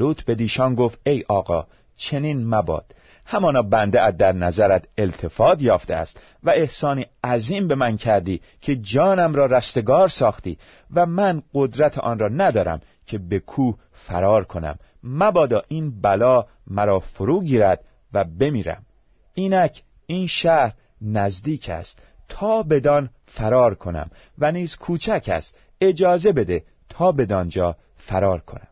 لوط 0.00 0.22
به 0.22 0.34
دیشان 0.34 0.74
گفت 0.74 0.98
ای 1.06 1.24
آقا 1.28 1.66
چنین 1.96 2.46
مباد. 2.46 2.94
همانا 3.26 3.62
بنده 3.62 4.02
ات 4.02 4.16
در 4.16 4.32
نظرت 4.32 4.84
التفات 4.98 5.62
یافته 5.62 5.94
است 5.94 6.20
و 6.42 6.50
احسانی 6.50 7.06
عظیم 7.24 7.68
به 7.68 7.74
من 7.74 7.96
کردی 7.96 8.40
که 8.60 8.76
جانم 8.76 9.34
را 9.34 9.46
رستگار 9.46 10.08
ساختی 10.08 10.58
و 10.94 11.06
من 11.06 11.42
قدرت 11.54 11.98
آن 11.98 12.18
را 12.18 12.28
ندارم 12.28 12.80
که 13.06 13.18
به 13.18 13.38
کوه 13.38 13.78
فرار 13.92 14.44
کنم. 14.44 14.78
مبادا 15.02 15.62
این 15.68 16.00
بلا 16.00 16.46
مرا 16.66 17.00
فرو 17.00 17.42
گیرد 17.42 17.84
و 18.12 18.24
بمیرم. 18.24 18.82
اینک 19.34 19.82
این 20.06 20.26
شهر 20.26 20.72
نزدیک 21.02 21.68
است. 21.68 21.98
تا 22.28 22.62
بدان 22.62 23.10
فرار 23.26 23.74
کنم 23.74 24.10
و 24.38 24.52
نیز 24.52 24.76
کوچک 24.76 25.28
است. 25.32 25.56
اجازه 25.80 26.32
بده 26.32 26.64
تا 26.88 27.12
بدانجا 27.12 27.76
فرار 27.96 28.40
کنم. 28.40 28.68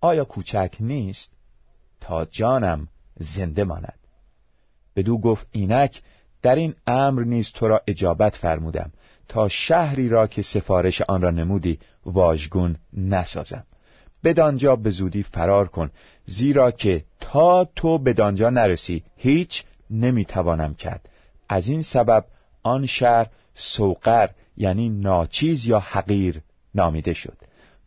آیا 0.00 0.24
کوچک 0.24 0.74
نیست؟ 0.80 1.39
تا 2.00 2.24
جانم 2.24 2.88
زنده 3.20 3.64
ماند. 3.64 3.98
بدو 4.96 5.18
گفت 5.18 5.46
اینک 5.50 6.02
در 6.42 6.54
این 6.54 6.74
امر 6.86 7.22
نیز 7.22 7.52
تو 7.52 7.68
را 7.68 7.82
اجابت 7.86 8.36
فرمودم. 8.36 8.92
تا 9.28 9.48
شهری 9.48 10.08
را 10.08 10.26
که 10.26 10.42
سفارش 10.42 11.02
آن 11.02 11.22
را 11.22 11.30
نمودی 11.30 11.78
واژگون 12.06 12.76
نسازم. 12.92 13.64
بدانجا 14.24 14.76
به 14.76 14.90
زودی 14.90 15.22
فرار 15.22 15.68
کن 15.68 15.90
زیرا 16.26 16.70
که 16.70 17.04
تا 17.20 17.64
تو 17.64 17.98
بدانجا 17.98 18.50
نرسی 18.50 19.04
هیچ 19.16 19.64
نمی‌توانم 19.90 20.74
کرد. 20.74 21.08
از 21.48 21.68
این 21.68 21.82
سبب 21.82 22.24
آن 22.62 22.86
شهر 22.86 23.26
سوقر 23.54 24.28
یعنی 24.56 24.88
ناچیز 24.88 25.66
یا 25.66 25.80
حقیر 25.80 26.40
نامیده 26.74 27.12
شد. 27.12 27.36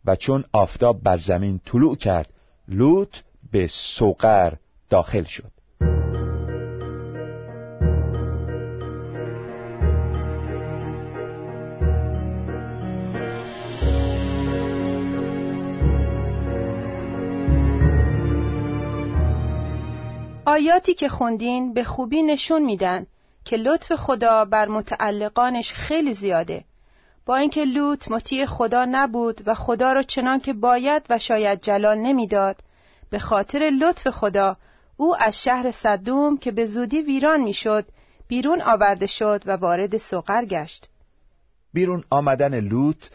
و 0.04 0.16
چون 0.16 0.44
آفتاب 0.52 1.02
بر 1.02 1.16
زمین 1.16 1.60
طلوع 1.66 1.96
کرد 1.96 2.32
لوط 2.68 3.16
به 3.54 3.66
سوقر 3.66 4.52
داخل 4.90 5.24
شد. 5.24 5.50
آیاتی 20.46 20.94
که 20.94 21.08
خوندین 21.08 21.74
به 21.74 21.84
خوبی 21.84 22.22
نشون 22.22 22.62
میدن 22.62 23.06
که 23.44 23.56
لطف 23.56 23.92
خدا 23.92 24.44
بر 24.44 24.68
متعلقانش 24.68 25.72
خیلی 25.72 26.14
زیاده. 26.14 26.64
با 27.26 27.36
اینکه 27.36 27.64
لوط 27.64 28.10
مطیع 28.10 28.46
خدا 28.46 28.84
نبود 28.90 29.40
و 29.46 29.54
خدا 29.54 29.92
را 29.92 30.02
چنان 30.02 30.40
که 30.40 30.52
باید 30.52 31.02
و 31.10 31.18
شاید 31.18 31.60
جلال 31.60 31.98
نمی‌داد 31.98 32.56
به 33.14 33.20
خاطر 33.20 33.70
لطف 33.80 34.08
خدا 34.08 34.56
او 34.96 35.16
از 35.16 35.42
شهر 35.42 35.70
صدوم 35.70 36.36
که 36.36 36.50
به 36.52 36.66
زودی 36.66 37.02
ویران 37.02 37.40
می‌شد 37.40 37.84
بیرون 38.28 38.62
آورده 38.62 39.06
شد 39.06 39.42
و 39.46 39.50
وارد 39.56 39.96
سوقر 39.96 40.44
گشت. 40.44 40.88
بیرون 41.72 42.04
آمدن 42.10 42.60
لوط 42.60 43.06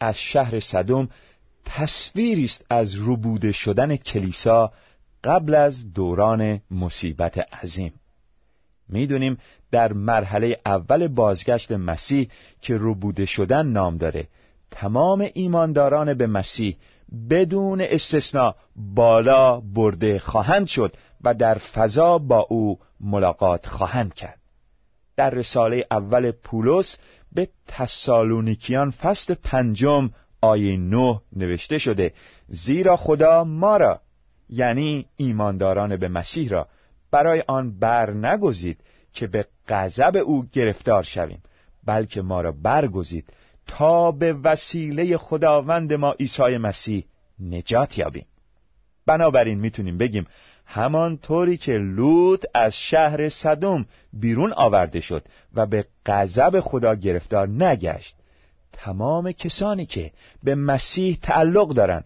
از 0.00 0.18
شهر 0.18 0.60
صدوم 0.60 1.08
تصویری 1.64 2.44
است 2.44 2.64
از 2.70 2.94
روبوده 2.94 3.52
شدن 3.52 3.96
کلیسا 3.96 4.72
قبل 5.24 5.54
از 5.54 5.92
دوران 5.92 6.60
مصیبت 6.70 7.38
عظیم. 7.38 7.92
می‌دونیم 8.88 9.38
در 9.70 9.92
مرحله 9.92 10.60
اول 10.66 11.08
بازگشت 11.08 11.72
مسیح 11.72 12.28
که 12.60 12.76
روبوده 12.76 13.26
شدن 13.26 13.66
نام 13.66 13.96
داره. 13.96 14.28
تمام 14.70 15.28
ایمانداران 15.34 16.14
به 16.14 16.26
مسیح 16.26 16.76
بدون 17.30 17.80
استثنا 17.80 18.54
بالا 18.76 19.60
برده 19.60 20.18
خواهند 20.18 20.66
شد 20.66 20.92
و 21.24 21.34
در 21.34 21.54
فضا 21.58 22.18
با 22.18 22.38
او 22.38 22.78
ملاقات 23.00 23.66
خواهند 23.66 24.14
کرد. 24.14 24.38
در 25.16 25.30
رساله 25.30 25.86
اول 25.90 26.30
پولس 26.30 26.98
به 27.32 27.48
تسالونیکیان 27.66 28.90
فصل 28.90 29.34
پنجم 29.34 30.10
آیه 30.40 30.76
نه 30.76 31.20
نوشته 31.36 31.78
شده 31.78 32.12
زیرا 32.48 32.96
خدا 32.96 33.44
ما 33.44 33.76
را 33.76 34.00
یعنی 34.48 35.06
ایمانداران 35.16 35.96
به 35.96 36.08
مسیح 36.08 36.48
را 36.48 36.68
برای 37.10 37.44
آن 37.48 37.78
بر 37.78 38.10
نگزید 38.10 38.80
که 39.12 39.26
به 39.26 39.46
غضب 39.68 40.22
او 40.24 40.46
گرفتار 40.52 41.02
شویم 41.02 41.42
بلکه 41.84 42.22
ما 42.22 42.40
را 42.40 42.52
برگزید 42.52 43.32
تا 43.66 44.12
به 44.12 44.32
وسیله 44.32 45.16
خداوند 45.16 45.92
ما 45.92 46.12
عیسی 46.12 46.56
مسیح 46.56 47.04
نجات 47.40 47.98
یابیم. 47.98 48.26
بنابراین 49.06 49.60
می‌تونیم 49.60 49.98
بگیم 49.98 50.26
همان 50.66 51.18
طوری 51.18 51.56
که 51.56 51.72
لوط 51.72 52.44
از 52.54 52.74
شهر 52.74 53.28
صدوم 53.28 53.86
بیرون 54.12 54.52
آورده 54.52 55.00
شد 55.00 55.24
و 55.54 55.66
به 55.66 55.86
غضب 56.06 56.60
خدا 56.60 56.94
گرفتار 56.94 57.48
نگشت 57.48 58.16
تمام 58.72 59.32
کسانی 59.32 59.86
که 59.86 60.12
به 60.42 60.54
مسیح 60.54 61.18
تعلق 61.22 61.68
دارند 61.68 62.04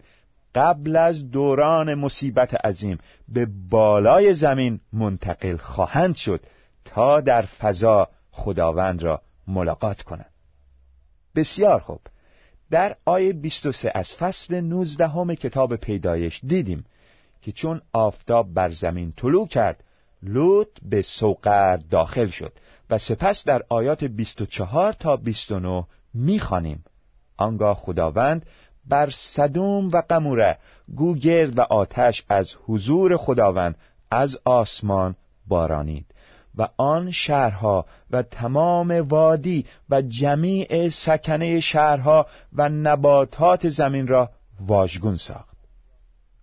قبل 0.55 0.95
از 0.95 1.31
دوران 1.31 1.95
مصیبت 1.95 2.65
عظیم 2.65 2.97
به 3.29 3.47
بالای 3.69 4.33
زمین 4.33 4.79
منتقل 4.93 5.57
خواهند 5.57 6.15
شد 6.15 6.41
تا 6.85 7.21
در 7.21 7.41
فضا 7.41 8.09
خداوند 8.31 9.03
را 9.03 9.21
ملاقات 9.47 10.01
کنند. 10.01 10.30
بسیار 11.35 11.79
خوب. 11.79 12.01
در 12.71 12.95
آیه 13.05 13.33
23 13.33 13.91
از 13.95 14.09
فصل 14.15 14.61
19 14.61 15.07
همه 15.07 15.35
کتاب 15.35 15.75
پیدایش 15.75 16.41
دیدیم 16.47 16.85
که 17.41 17.51
چون 17.51 17.81
آفتاب 17.93 18.53
بر 18.53 18.71
زمین 18.71 19.13
طلوع 19.17 19.47
کرد 19.47 19.83
لوط 20.23 20.67
به 20.81 21.01
سوقر 21.01 21.77
داخل 21.77 22.27
شد 22.27 22.53
و 22.89 22.97
سپس 22.97 23.43
در 23.45 23.63
آیات 23.69 24.03
24 24.03 24.93
تا 24.93 25.15
29 25.15 25.83
می‌خوانیم. 26.13 26.83
آنگاه 27.37 27.75
خداوند 27.75 28.45
بر 28.87 29.09
صدوم 29.09 29.89
و 29.89 30.01
قموره 30.09 30.57
گوگرد 30.95 31.57
و 31.57 31.61
آتش 31.61 32.25
از 32.29 32.55
حضور 32.67 33.17
خداوند 33.17 33.75
از 34.11 34.37
آسمان 34.45 35.15
بارانید. 35.47 36.05
و 36.57 36.67
آن 36.77 37.11
شهرها 37.11 37.85
و 38.11 38.23
تمام 38.23 38.91
وادی 38.91 39.65
و 39.89 40.01
جمیع 40.01 40.89
سکنه 40.89 41.59
شهرها 41.59 42.27
و 42.53 42.69
نباتات 42.69 43.69
زمین 43.69 44.07
را 44.07 44.29
واژگون 44.59 45.17
ساخت. 45.17 45.57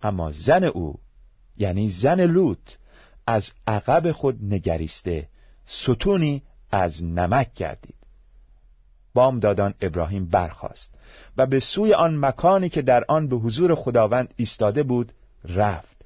اما 0.01 0.31
زن 0.31 0.63
او 0.63 0.99
یعنی 1.57 1.89
زن 1.89 2.21
لوط 2.21 2.75
از 3.27 3.51
عقب 3.67 4.11
خود 4.11 4.43
نگریسته 4.43 5.27
ستونی 5.65 6.41
از 6.71 7.03
نمک 7.03 7.53
گردید. 7.53 7.95
بامدادان 9.13 9.73
ابراهیم 9.81 10.25
برخاست 10.25 10.93
و 11.37 11.45
به 11.45 11.59
سوی 11.59 11.93
آن 11.93 12.17
مکانی 12.25 12.69
که 12.69 12.81
در 12.81 13.03
آن 13.07 13.27
به 13.27 13.35
حضور 13.35 13.75
خداوند 13.75 14.33
ایستاده 14.35 14.83
بود 14.83 15.11
رفت 15.45 15.97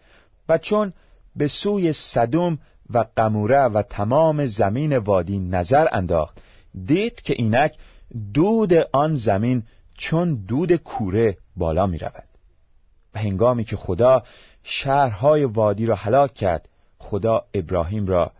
و 0.50 0.58
چون 0.58 0.94
به 1.36 1.48
سوی 1.48 1.94
صدوم 1.94 2.60
و 2.94 3.06
قموره 3.16 3.64
و 3.64 3.82
تمام 3.82 4.46
زمین 4.46 4.98
وادی 4.98 5.40
نظر 5.40 5.88
انداخت. 5.92 6.42
دید 6.86 7.22
که 7.22 7.34
اینک 7.38 7.78
دود 8.34 8.74
آن 8.74 9.16
زمین 9.16 9.64
چون 9.98 10.36
دود 10.36 10.76
کوره 10.76 11.38
بالا 11.56 11.88
می 11.88 11.98
رود. 11.98 12.28
و 13.14 13.20
هنگامی 13.20 13.64
که 13.64 13.76
خدا 13.76 14.24
شهرهای 14.64 15.46
وادی 15.46 15.86
را 15.86 15.96
هلاک 15.96 16.34
کرد 16.34 16.70
خدا 16.98 17.46
ابراهیم 17.54 18.08
را 18.08 18.32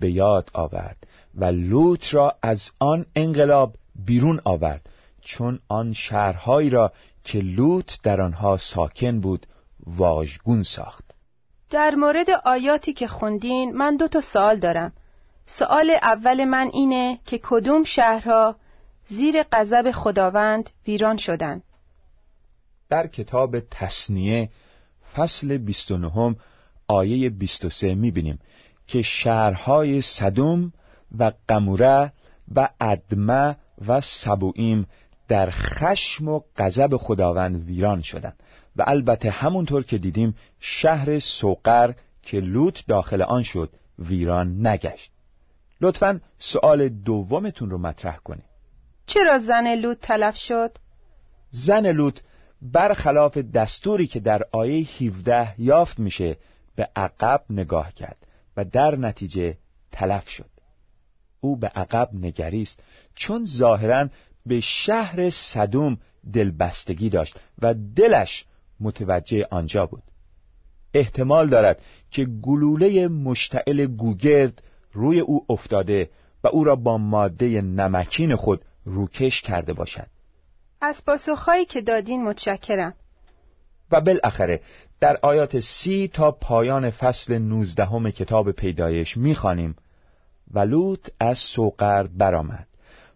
به 0.00 0.10
یاد 0.10 0.50
آورد 0.54 0.96
و 1.34 1.44
لوط 1.44 2.14
را 2.14 2.34
از 2.42 2.70
آن 2.80 3.06
انقلاب 3.16 3.76
بیرون 4.04 4.40
آورد. 4.44 4.88
چون 5.20 5.60
آن 5.68 5.92
شهرهایی 5.92 6.70
را 6.70 6.92
که 7.24 7.38
لوط 7.38 7.92
در 8.02 8.20
آنها 8.20 8.56
ساکن 8.56 9.20
بود 9.20 9.46
واژگون 9.86 10.62
ساخت. 10.62 11.11
در 11.72 11.94
مورد 11.94 12.30
آیاتی 12.44 12.92
که 12.92 13.08
خوندین 13.08 13.72
من 13.72 13.96
دو 13.96 14.08
تا 14.08 14.20
سوال 14.20 14.58
دارم. 14.58 14.92
سوال 15.46 15.90
اول 16.02 16.44
من 16.44 16.70
اینه 16.72 17.18
که 17.26 17.40
کدوم 17.42 17.84
شهرها 17.84 18.56
زیر 19.06 19.42
غضب 19.42 19.90
خداوند 19.90 20.70
ویران 20.86 21.16
شدند 21.16 21.62
در 22.88 23.06
کتاب 23.06 23.60
تصنیه 23.60 24.48
فصل 25.16 25.56
29 25.58 26.36
آیه 26.88 27.30
23 27.30 27.94
می‌بینیم 27.94 28.38
که 28.86 29.02
شهرهای 29.02 30.00
صدوم 30.00 30.72
و 31.18 31.32
قموره 31.48 32.12
و 32.54 32.68
ادمه 32.80 33.56
و 33.88 34.00
سبوئیم 34.00 34.86
در 35.28 35.50
خشم 35.50 36.28
و 36.28 36.40
غضب 36.56 36.96
خداوند 36.96 37.64
ویران 37.66 38.02
شدند 38.02 38.42
و 38.76 38.84
البته 38.86 39.30
همونطور 39.30 39.82
که 39.82 39.98
دیدیم 39.98 40.36
شهر 40.60 41.18
سوقر 41.18 41.94
که 42.22 42.40
لوط 42.40 42.80
داخل 42.88 43.22
آن 43.22 43.42
شد 43.42 43.70
ویران 43.98 44.66
نگشت. 44.66 45.12
لطفا 45.80 46.20
سوال 46.38 46.88
دومتون 46.88 47.70
رو 47.70 47.78
مطرح 47.78 48.16
کنید. 48.16 48.44
چرا 49.06 49.38
زن 49.38 49.74
لوط 49.74 49.98
تلف 49.98 50.36
شد؟ 50.36 50.76
زن 51.50 51.86
لوط 51.86 52.20
برخلاف 52.62 53.38
دستوری 53.38 54.06
که 54.06 54.20
در 54.20 54.42
آیه 54.52 54.86
17 55.02 55.54
یافت 55.58 55.98
میشه 55.98 56.36
به 56.76 56.88
عقب 56.96 57.44
نگاه 57.50 57.92
کرد 57.92 58.26
و 58.56 58.64
در 58.64 58.96
نتیجه 58.96 59.56
تلف 59.92 60.28
شد. 60.28 60.50
او 61.40 61.56
به 61.56 61.68
عقب 61.68 62.08
نگریست 62.12 62.82
چون 63.14 63.44
ظاهرا 63.44 64.08
به 64.46 64.60
شهر 64.60 65.30
صدوم 65.30 65.98
دلبستگی 66.32 67.08
داشت 67.08 67.40
و 67.58 67.74
دلش 67.74 68.44
متوجه 68.82 69.46
آنجا 69.50 69.86
بود. 69.86 70.02
احتمال 70.94 71.48
دارد 71.48 71.82
که 72.10 72.24
گلوله 72.24 73.08
مشتعل 73.08 73.86
گوگرد 73.86 74.62
روی 74.92 75.20
او 75.20 75.46
افتاده 75.48 76.10
و 76.44 76.48
او 76.48 76.64
را 76.64 76.76
با 76.76 76.98
ماده 76.98 77.60
نمکین 77.60 78.36
خود 78.36 78.64
روکش 78.84 79.42
کرده 79.42 79.72
باشد. 79.72 80.06
از 80.80 81.04
پاسخهایی 81.04 81.64
که 81.64 81.80
دادین 81.80 82.24
متشکرم. 82.24 82.94
و 83.92 84.00
بالاخره 84.00 84.60
در 85.00 85.18
آیات 85.22 85.60
سی 85.60 86.10
تا 86.12 86.30
پایان 86.30 86.90
فصل 86.90 87.38
نوزدهم 87.38 88.10
کتاب 88.10 88.50
پیدایش 88.50 89.16
می‌خوانیم 89.16 89.76
و 90.50 90.58
لوط 90.58 91.08
از 91.20 91.38
سوقر 91.38 92.06
برآمد 92.06 92.66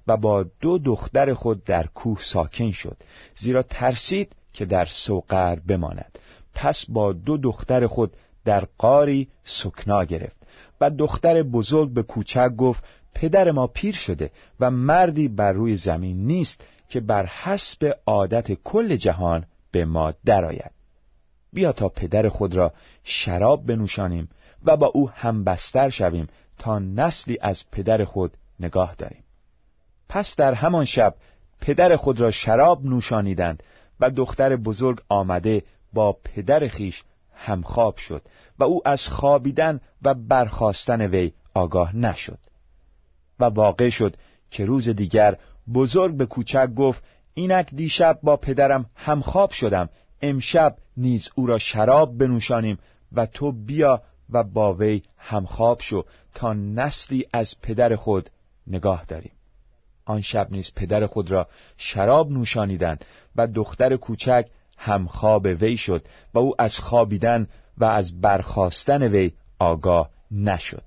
و 0.06 0.16
با 0.16 0.44
دو 0.60 0.78
دختر 0.78 1.34
خود 1.34 1.64
در 1.64 1.86
کوه 1.86 2.18
ساکن 2.20 2.70
شد 2.70 2.96
زیرا 3.36 3.62
ترسید 3.62 4.32
که 4.56 4.64
در 4.64 4.84
سوقر 4.84 5.56
بماند. 5.56 6.18
پس 6.54 6.84
با 6.88 7.12
دو 7.12 7.36
دختر 7.36 7.86
خود 7.86 8.12
در 8.44 8.64
قاری 8.78 9.28
سکنا 9.44 10.04
گرفت 10.04 10.36
و 10.80 10.90
دختر 10.90 11.42
بزرگ 11.42 11.90
به 11.90 12.02
کوچک 12.02 12.48
گفت 12.56 12.84
پدر 13.14 13.50
ما 13.50 13.66
پیر 13.66 13.94
شده 13.94 14.30
و 14.60 14.70
مردی 14.70 15.28
بر 15.28 15.52
روی 15.52 15.76
زمین 15.76 16.26
نیست 16.26 16.60
که 16.88 17.00
بر 17.00 17.26
حسب 17.26 17.96
عادت 18.06 18.52
کل 18.52 18.96
جهان 18.96 19.44
به 19.70 19.84
ما 19.84 20.14
درآید. 20.24 20.70
بیا 21.52 21.72
تا 21.72 21.88
پدر 21.88 22.28
خود 22.28 22.54
را 22.54 22.72
شراب 23.04 23.66
بنوشانیم 23.66 24.28
و 24.64 24.76
با 24.76 24.86
او 24.86 25.10
همبستر 25.10 25.90
شویم 25.90 26.28
تا 26.58 26.78
نسلی 26.78 27.38
از 27.40 27.70
پدر 27.72 28.04
خود 28.04 28.36
نگاه 28.60 28.94
داریم. 28.94 29.24
پس 30.08 30.36
در 30.36 30.54
همان 30.54 30.84
شب 30.84 31.14
پدر 31.60 31.96
خود 31.96 32.20
را 32.20 32.30
شراب 32.30 32.84
نوشانیدند 32.84 33.62
و 34.00 34.10
دختر 34.10 34.56
بزرگ 34.56 35.00
آمده 35.08 35.62
با 35.92 36.12
پدر 36.12 36.68
خیش 36.68 37.04
همخواب 37.34 37.96
شد 37.96 38.22
و 38.58 38.64
او 38.64 38.88
از 38.88 39.08
خوابیدن 39.08 39.80
و 40.02 40.14
برخواستن 40.14 41.06
وی 41.06 41.32
آگاه 41.54 41.96
نشد 41.96 42.38
و 43.40 43.44
واقع 43.44 43.88
شد 43.88 44.16
که 44.50 44.64
روز 44.64 44.88
دیگر 44.88 45.36
بزرگ 45.74 46.16
به 46.16 46.26
کوچک 46.26 46.74
گفت 46.74 47.04
اینک 47.34 47.74
دیشب 47.74 48.18
با 48.22 48.36
پدرم 48.36 48.90
همخواب 48.94 49.50
شدم 49.50 49.88
امشب 50.22 50.76
نیز 50.96 51.28
او 51.34 51.46
را 51.46 51.58
شراب 51.58 52.18
بنوشانیم 52.18 52.78
و 53.12 53.26
تو 53.26 53.52
بیا 53.52 54.02
و 54.30 54.42
با 54.42 54.74
وی 54.74 55.02
همخواب 55.16 55.80
شو 55.80 56.04
تا 56.34 56.52
نسلی 56.52 57.26
از 57.32 57.54
پدر 57.62 57.96
خود 57.96 58.30
نگاه 58.66 59.04
داریم. 59.04 59.35
آن 60.06 60.20
شب 60.20 60.48
نیز 60.50 60.72
پدر 60.76 61.06
خود 61.06 61.30
را 61.30 61.48
شراب 61.76 62.30
نوشانیدند 62.30 63.04
و 63.36 63.46
دختر 63.46 63.96
کوچک 63.96 64.46
همخواب 64.78 65.44
وی 65.44 65.76
شد 65.76 66.04
و 66.34 66.38
او 66.38 66.62
از 66.62 66.78
خوابیدن 66.78 67.46
و 67.78 67.84
از 67.84 68.20
برخواستن 68.20 69.02
وی 69.02 69.32
آگاه 69.58 70.10
نشد. 70.30 70.82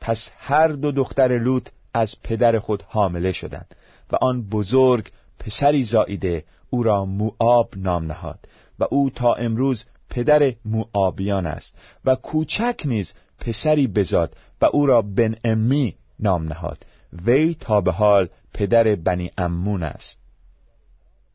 پس 0.00 0.30
هر 0.38 0.68
دو 0.68 0.92
دختر 0.92 1.38
لوط 1.38 1.68
از 1.94 2.14
پدر 2.24 2.58
خود 2.58 2.82
حامله 2.88 3.32
شدند 3.32 3.74
و 4.12 4.16
آن 4.20 4.42
بزرگ 4.42 5.12
پسری 5.38 5.84
زاییده 5.84 6.44
او 6.70 6.82
را 6.82 7.04
موآب 7.04 7.70
نام 7.76 8.04
نهاد 8.04 8.48
و 8.78 8.84
او 8.90 9.10
تا 9.10 9.34
امروز 9.34 9.84
پدر 10.10 10.54
موآبیان 10.64 11.46
است 11.46 11.78
و 12.04 12.14
کوچک 12.14 12.82
نیز 12.84 13.14
پسری 13.38 13.86
بزاد 13.86 14.36
و 14.60 14.66
او 14.72 14.86
را 14.86 15.02
بن 15.02 15.34
امی 15.44 15.94
نام 16.20 16.44
نهاد. 16.44 16.86
وی 17.26 17.54
تا 17.54 17.80
به 17.80 17.92
حال 17.92 18.28
پدر 18.54 18.94
بنی 18.94 19.30
امون 19.38 19.82
است. 19.82 20.18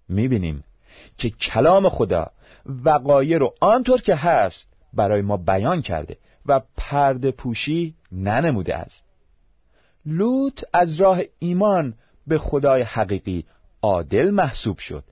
می‌بینیم 0.09 0.63
که 1.17 1.29
کلام 1.29 1.89
خدا 1.89 2.31
وقایع 2.65 3.37
رو 3.37 3.53
آنطور 3.61 4.01
که 4.01 4.15
هست 4.15 4.67
برای 4.93 5.21
ما 5.21 5.37
بیان 5.37 5.81
کرده 5.81 6.17
و 6.45 6.61
پرده 6.77 7.31
پوشی 7.31 7.95
ننموده 8.11 8.75
است. 8.75 9.03
لوط 10.05 10.63
از 10.73 10.95
راه 10.95 11.21
ایمان 11.39 11.93
به 12.27 12.37
خدای 12.37 12.81
حقیقی 12.81 13.45
عادل 13.81 14.29
محسوب 14.29 14.77
شد 14.77 15.03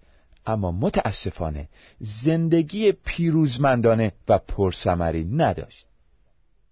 اما 0.45 0.71
متاسفانه 0.71 1.69
زندگی 1.99 2.91
پیروزمندانه 2.91 4.11
و 4.27 4.37
پرسمری 4.37 5.23
نداشت. 5.23 5.85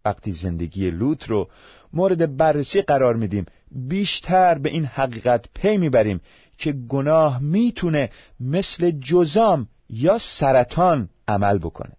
وقتی 0.05 0.33
زندگی 0.33 0.91
لوط 0.91 1.23
رو 1.29 1.49
مورد 1.93 2.37
بررسی 2.37 2.81
قرار 2.81 3.15
میدیم 3.15 3.45
بیشتر 3.73 4.57
به 4.57 4.69
این 4.69 4.85
حقیقت 4.85 5.45
پی 5.55 5.77
می‌بریم 5.77 6.21
که 6.57 6.71
گناه 6.71 7.39
می‌تونه 7.39 8.09
مثل 8.39 8.91
جزام 8.91 9.67
یا 9.89 10.17
سرطان 10.17 11.09
عمل 11.27 11.57
بکنه. 11.57 11.93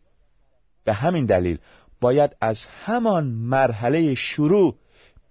به 0.84 0.92
همین 0.92 1.26
دلیل 1.26 1.58
باید 2.00 2.37
از 2.40 2.64
همان 2.84 3.26
مرحله 3.26 4.14
شروع 4.14 4.76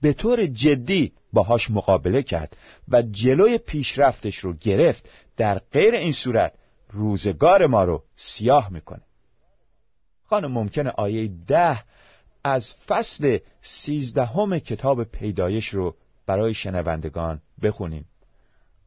به 0.02 0.14
طور 0.14 0.46
جدی 0.46 1.12
باهاش 1.34 1.72
مقابله 1.72 2.24
کرد 2.24 2.58
و 2.88 3.02
جلوی 3.02 3.58
پیشرفتش 3.58 4.38
رو 4.38 4.54
گرفت. 4.54 5.10
در 5.38 5.60
غیر 5.72 5.94
این 5.96 6.12
صورت 6.12 6.54
روزگار 6.92 7.68
ما 7.68 7.84
رو 7.84 8.04
سیاه 8.16 8.70
می‌کنه. 8.70 9.02
خانم 10.26 10.52
ممکنه 10.52 10.90
آیه 10.90 11.32
ده 11.48 11.80
از 12.44 12.76
فصل 12.88 13.38
سیزدهم 13.62 14.60
کتاب 14.60 15.04
پیدایش 15.04 15.68
رو 15.68 15.96
برای 16.26 16.54
شنوندگان 16.54 17.42
بخونیم. 17.64 18.06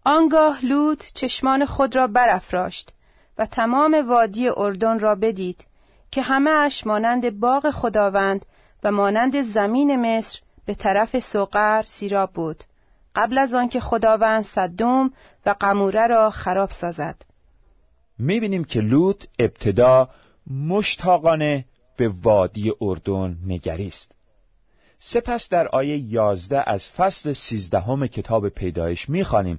آنگاه 0.05 0.65
لوط 0.65 1.05
چشمان 1.15 1.67
خود 1.67 1.97
را 1.97 2.07
برافراشت 2.07 2.93
و 3.39 3.47
تمام 3.47 4.09
وادی 4.09 4.49
اردن 4.49 4.99
را 4.99 5.15
بدید 5.15 5.67
که 6.11 6.23
همه 6.23 6.51
اش 6.51 6.87
مانند 6.87 7.41
باغ 7.41 7.71
خداوند 7.71 8.47
و 8.85 8.93
مانند 8.93 9.41
زمین 9.41 10.01
مصر 10.01 10.41
به 10.67 10.75
طرف 10.75 11.19
سوقر 11.19 11.83
سیراب 11.83 12.33
بود. 12.33 12.65
قبل 13.15 13.39
از 13.39 13.55
آنکه 13.55 13.81
خداوند 13.81 14.45
صدوم 14.45 15.13
و 15.47 15.55
قموره 15.61 16.07
را 16.07 16.31
خراب 16.31 16.71
سازد. 16.71 17.23
می‌بینیم 18.19 18.65
که 18.65 18.81
لوط 18.81 19.25
ابتدا 19.39 20.09
مشتاقانه 20.51 21.65
به 21.97 22.11
وادی 22.23 22.73
اردن 22.81 23.37
نگریست. 23.47 24.16
سپس 24.99 25.49
در 25.49 25.69
آیه 25.69 25.97
یازده 25.99 26.71
از 26.71 26.89
فصل 26.89 27.33
سیزدهم 27.33 28.07
کتاب 28.07 28.49
پیدایش 28.49 29.09
می‌خوانیم 29.09 29.59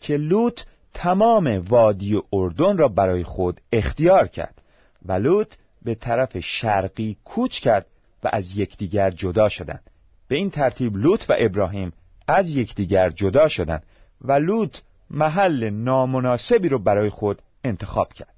که 0.00 0.16
لوط 0.16 0.60
تمام 0.94 1.64
وادی 1.68 2.20
اردن 2.32 2.78
را 2.78 2.88
برای 2.88 3.24
خود 3.24 3.60
اختیار 3.72 4.26
کرد 4.26 4.62
و 5.06 5.12
لوط 5.12 5.54
به 5.82 5.94
طرف 5.94 6.38
شرقی 6.38 7.16
کوچ 7.24 7.60
کرد 7.60 7.86
و 8.24 8.30
از 8.32 8.56
یکدیگر 8.56 9.10
جدا 9.10 9.48
شدند. 9.48 9.90
به 10.28 10.36
این 10.36 10.50
ترتیب 10.50 10.96
لوط 10.96 11.24
و 11.30 11.34
ابراهیم 11.38 11.92
از 12.28 12.48
یکدیگر 12.48 13.10
جدا 13.10 13.48
شدند 13.48 13.82
و 14.20 14.32
لوط 14.32 14.78
محل 15.10 15.70
نامناسبی 15.70 16.68
رو 16.68 16.78
برای 16.78 17.10
خود 17.10 17.42
انتخاب 17.64 18.12
کرد. 18.12 18.34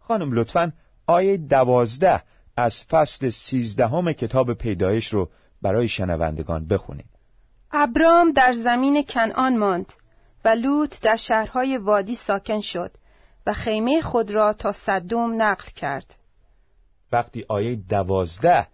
خانم 0.00 0.32
لطفا 0.32 0.72
آیه 1.06 1.36
دوازده 1.36 2.22
از 2.56 2.84
فصل 2.84 3.30
سیزدهم 3.30 4.12
کتاب 4.12 4.52
پیدایش 4.52 5.06
رو 5.06 5.30
برای 5.62 5.88
شنوندگان 5.88 6.66
بخونید 6.66 7.06
ابرام 7.72 8.32
در 8.32 8.52
زمین 8.52 9.04
کنعان 9.08 9.56
ماند 9.56 9.92
و 10.44 10.48
لوط 10.48 11.00
در 11.02 11.16
شهرهای 11.16 11.76
وادی 11.76 12.14
ساکن 12.14 12.60
شد 12.60 12.90
و 13.46 13.52
خیمه 13.52 14.00
خود 14.02 14.30
را 14.30 14.52
تا 14.52 14.72
صدوم 14.72 15.42
نقل 15.42 15.68
کرد. 15.76 16.14
وقتی 17.12 17.44
آیه 17.48 17.76
دوازده 17.76 18.66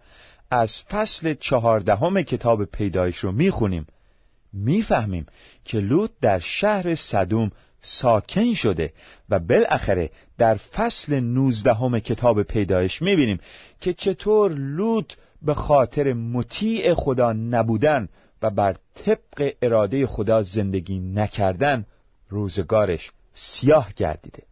از 0.50 0.82
فصل 0.90 1.34
چهاردهم 1.34 2.22
کتاب 2.22 2.64
پیدایش 2.64 3.16
رو 3.16 3.32
می‌خونیم 3.32 3.86
می‌فهمیم 4.52 5.26
که 5.64 5.78
لوط 5.78 6.10
در 6.20 6.38
شهر 6.38 6.94
صدوم 6.94 7.50
ساکن 7.80 8.54
شده 8.54 8.92
و 9.28 9.38
بالاخره 9.38 10.10
در 10.38 10.54
فصل 10.54 11.20
نوزدهم 11.20 11.98
کتاب 11.98 12.42
پیدایش 12.42 13.02
می‌بینیم 13.02 13.40
که 13.80 13.92
چطور 13.92 14.52
لوط 14.52 15.12
به 15.44 15.54
خاطر 15.54 16.12
مطیع 16.12 16.94
خدا 16.94 17.32
نبودن 17.32 18.08
و 18.42 18.50
بر 18.50 18.76
طبق 18.94 19.54
اراده 19.62 20.06
خدا 20.06 20.42
زندگی 20.42 20.98
نکردن 20.98 21.86
روزگارش 22.28 23.10
سیاه 23.34 23.92
گردیده. 23.96 24.42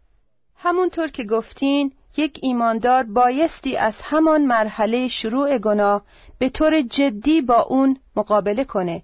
همونطور 0.56 1.08
که 1.08 1.24
گفتین 1.24 1.92
یک 2.16 2.38
ایماندار 2.42 3.02
بایستی 3.02 3.76
از 3.76 3.96
همان 4.02 4.44
مرحله 4.44 5.08
شروع 5.08 5.58
گناه 5.58 6.04
به 6.38 6.48
طور 6.50 6.82
جدی 6.82 7.40
با 7.40 7.62
اون 7.62 7.96
مقابله 8.16 8.64
کنه 8.64 9.02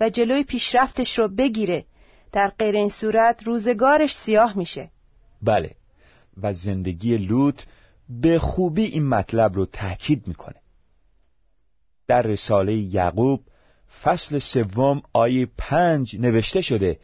و 0.00 0.10
جلوی 0.10 0.44
پیشرفتش 0.44 1.18
رو 1.18 1.28
بگیره. 1.28 1.84
در 2.32 2.52
غیر 2.58 2.76
این 2.76 2.88
صورت 2.88 3.42
روزگارش 3.42 4.14
سیاه 4.14 4.58
میشه. 4.58 4.90
بله. 5.42 5.70
و 6.42 6.52
زندگی 6.52 7.16
لوط 7.16 7.62
به 8.08 8.38
خوبی 8.38 8.84
این 8.84 9.08
مطلب 9.08 9.54
رو 9.54 9.66
تاکید 9.66 10.28
می‌کنه. 10.28 10.65
در 12.08 12.22
رساله 12.22 12.74
یعقوب 12.74 13.40
فصل 14.02 14.38
سوم 14.38 15.02
آیه 15.12 15.46
پنج 15.58 16.16
نوشته 16.16 16.60
شده 16.60 16.98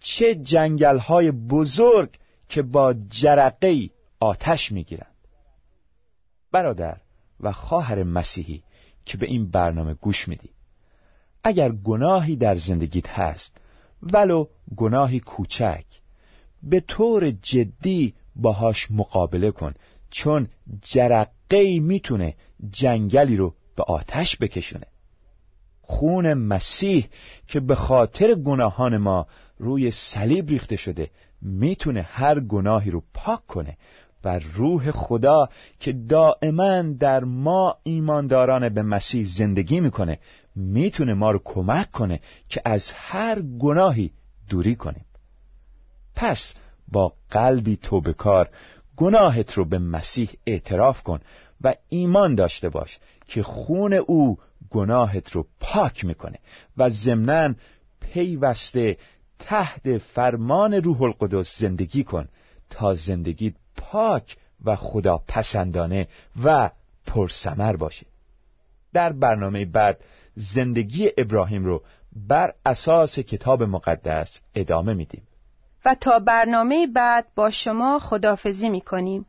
چه 0.00 0.34
جنگل 0.34 0.98
های 0.98 1.30
بزرگ 1.30 2.18
که 2.48 2.62
با 2.62 2.94
جرقه 3.08 3.90
آتش 4.20 4.72
می‌گیرند. 4.72 5.14
برادر 6.52 7.00
و 7.40 7.52
خواهر 7.52 8.02
مسیحی 8.02 8.62
که 9.04 9.18
به 9.18 9.26
این 9.26 9.50
برنامه 9.50 9.94
گوش 9.94 10.28
میدی. 10.28 10.50
اگر 11.44 11.72
گناهی 11.72 12.36
در 12.36 12.56
زندگیت 12.56 13.08
هست 13.08 13.56
ولو 14.02 14.46
گناهی 14.76 15.20
کوچک 15.20 15.84
به 16.62 16.80
طور 16.80 17.30
جدی 17.30 18.14
باهاش 18.36 18.90
مقابله 18.90 19.50
کن 19.50 19.74
چون 20.10 20.48
جرقه 20.82 21.80
می‌تونه 21.80 22.34
جنگلی 22.70 23.36
رو 23.36 23.54
به 23.76 23.82
آتش 23.82 24.36
بکشونه. 24.36 24.86
خون 25.82 26.34
مسیح 26.34 27.08
که 27.46 27.60
به 27.60 27.74
خاطر 27.74 28.34
گناهان 28.34 28.96
ما 28.96 29.26
روی 29.58 29.90
صلیب 29.90 30.48
ریخته 30.48 30.76
شده 30.76 31.10
می‌تونه 31.42 32.02
هر 32.02 32.40
گناهی 32.40 32.90
رو 32.90 33.02
پاک 33.14 33.46
کنه 33.46 33.76
و 34.24 34.40
روح 34.54 34.90
خدا 34.90 35.48
که 35.80 35.92
دائما 35.92 36.82
در 36.82 37.24
ما 37.24 37.76
ایمانداران 37.82 38.68
به 38.68 38.82
مسیح 38.82 39.26
زندگی 39.26 39.80
می‌کنه 39.80 40.18
می‌تونه 40.56 41.14
ما 41.14 41.30
رو 41.30 41.40
کمک 41.44 41.90
کنه 41.90 42.20
که 42.48 42.62
از 42.64 42.90
هر 42.94 43.40
گناهی 43.40 44.12
دوری 44.48 44.76
کنیم. 44.76 45.04
پس 46.14 46.54
با 46.88 47.12
قلبی 47.30 47.76
توبکار 47.76 48.50
گناهت 48.96 49.52
رو 49.52 49.64
به 49.64 49.78
مسیح 49.78 50.30
اعتراف 50.46 51.02
کن 51.02 51.20
و 51.60 51.74
ایمان 51.88 52.34
داشته 52.34 52.68
باش 52.68 52.98
که 53.26 53.42
خون 53.42 53.92
او 53.92 54.38
گناهت 54.70 55.30
رو 55.30 55.46
پاک 55.60 56.04
می‌کنه 56.04 56.38
و 56.76 56.90
ضمناً 56.90 57.54
پیوسته 58.00 58.96
تحت 59.38 59.98
فرمان 59.98 60.74
روح 60.74 61.02
القدس 61.02 61.58
زندگی 61.58 62.04
کن 62.04 62.28
تا 62.70 62.94
زندگی 62.94 63.54
پاک 63.76 64.36
و 64.64 64.76
خدا 64.76 65.22
پسندانه 65.28 66.08
و 66.44 66.70
پرسمر 67.06 67.76
باشه. 67.76 68.06
در 68.92 69.12
برنامه 69.12 69.64
بعد 69.64 70.00
زندگی 70.34 71.10
ابراهیم 71.18 71.64
رو 71.64 71.82
بر 72.28 72.54
اساس 72.66 73.18
کتاب 73.18 73.62
مقدس 73.62 74.40
ادامه 74.54 74.94
میدیم. 74.94 75.22
و 75.84 75.94
تا 75.94 76.18
برنامه 76.18 76.86
بعد 76.86 77.26
با 77.34 77.50
شما 77.50 77.98
خدافزی 77.98 78.68
می‌کنیم. 78.68 79.26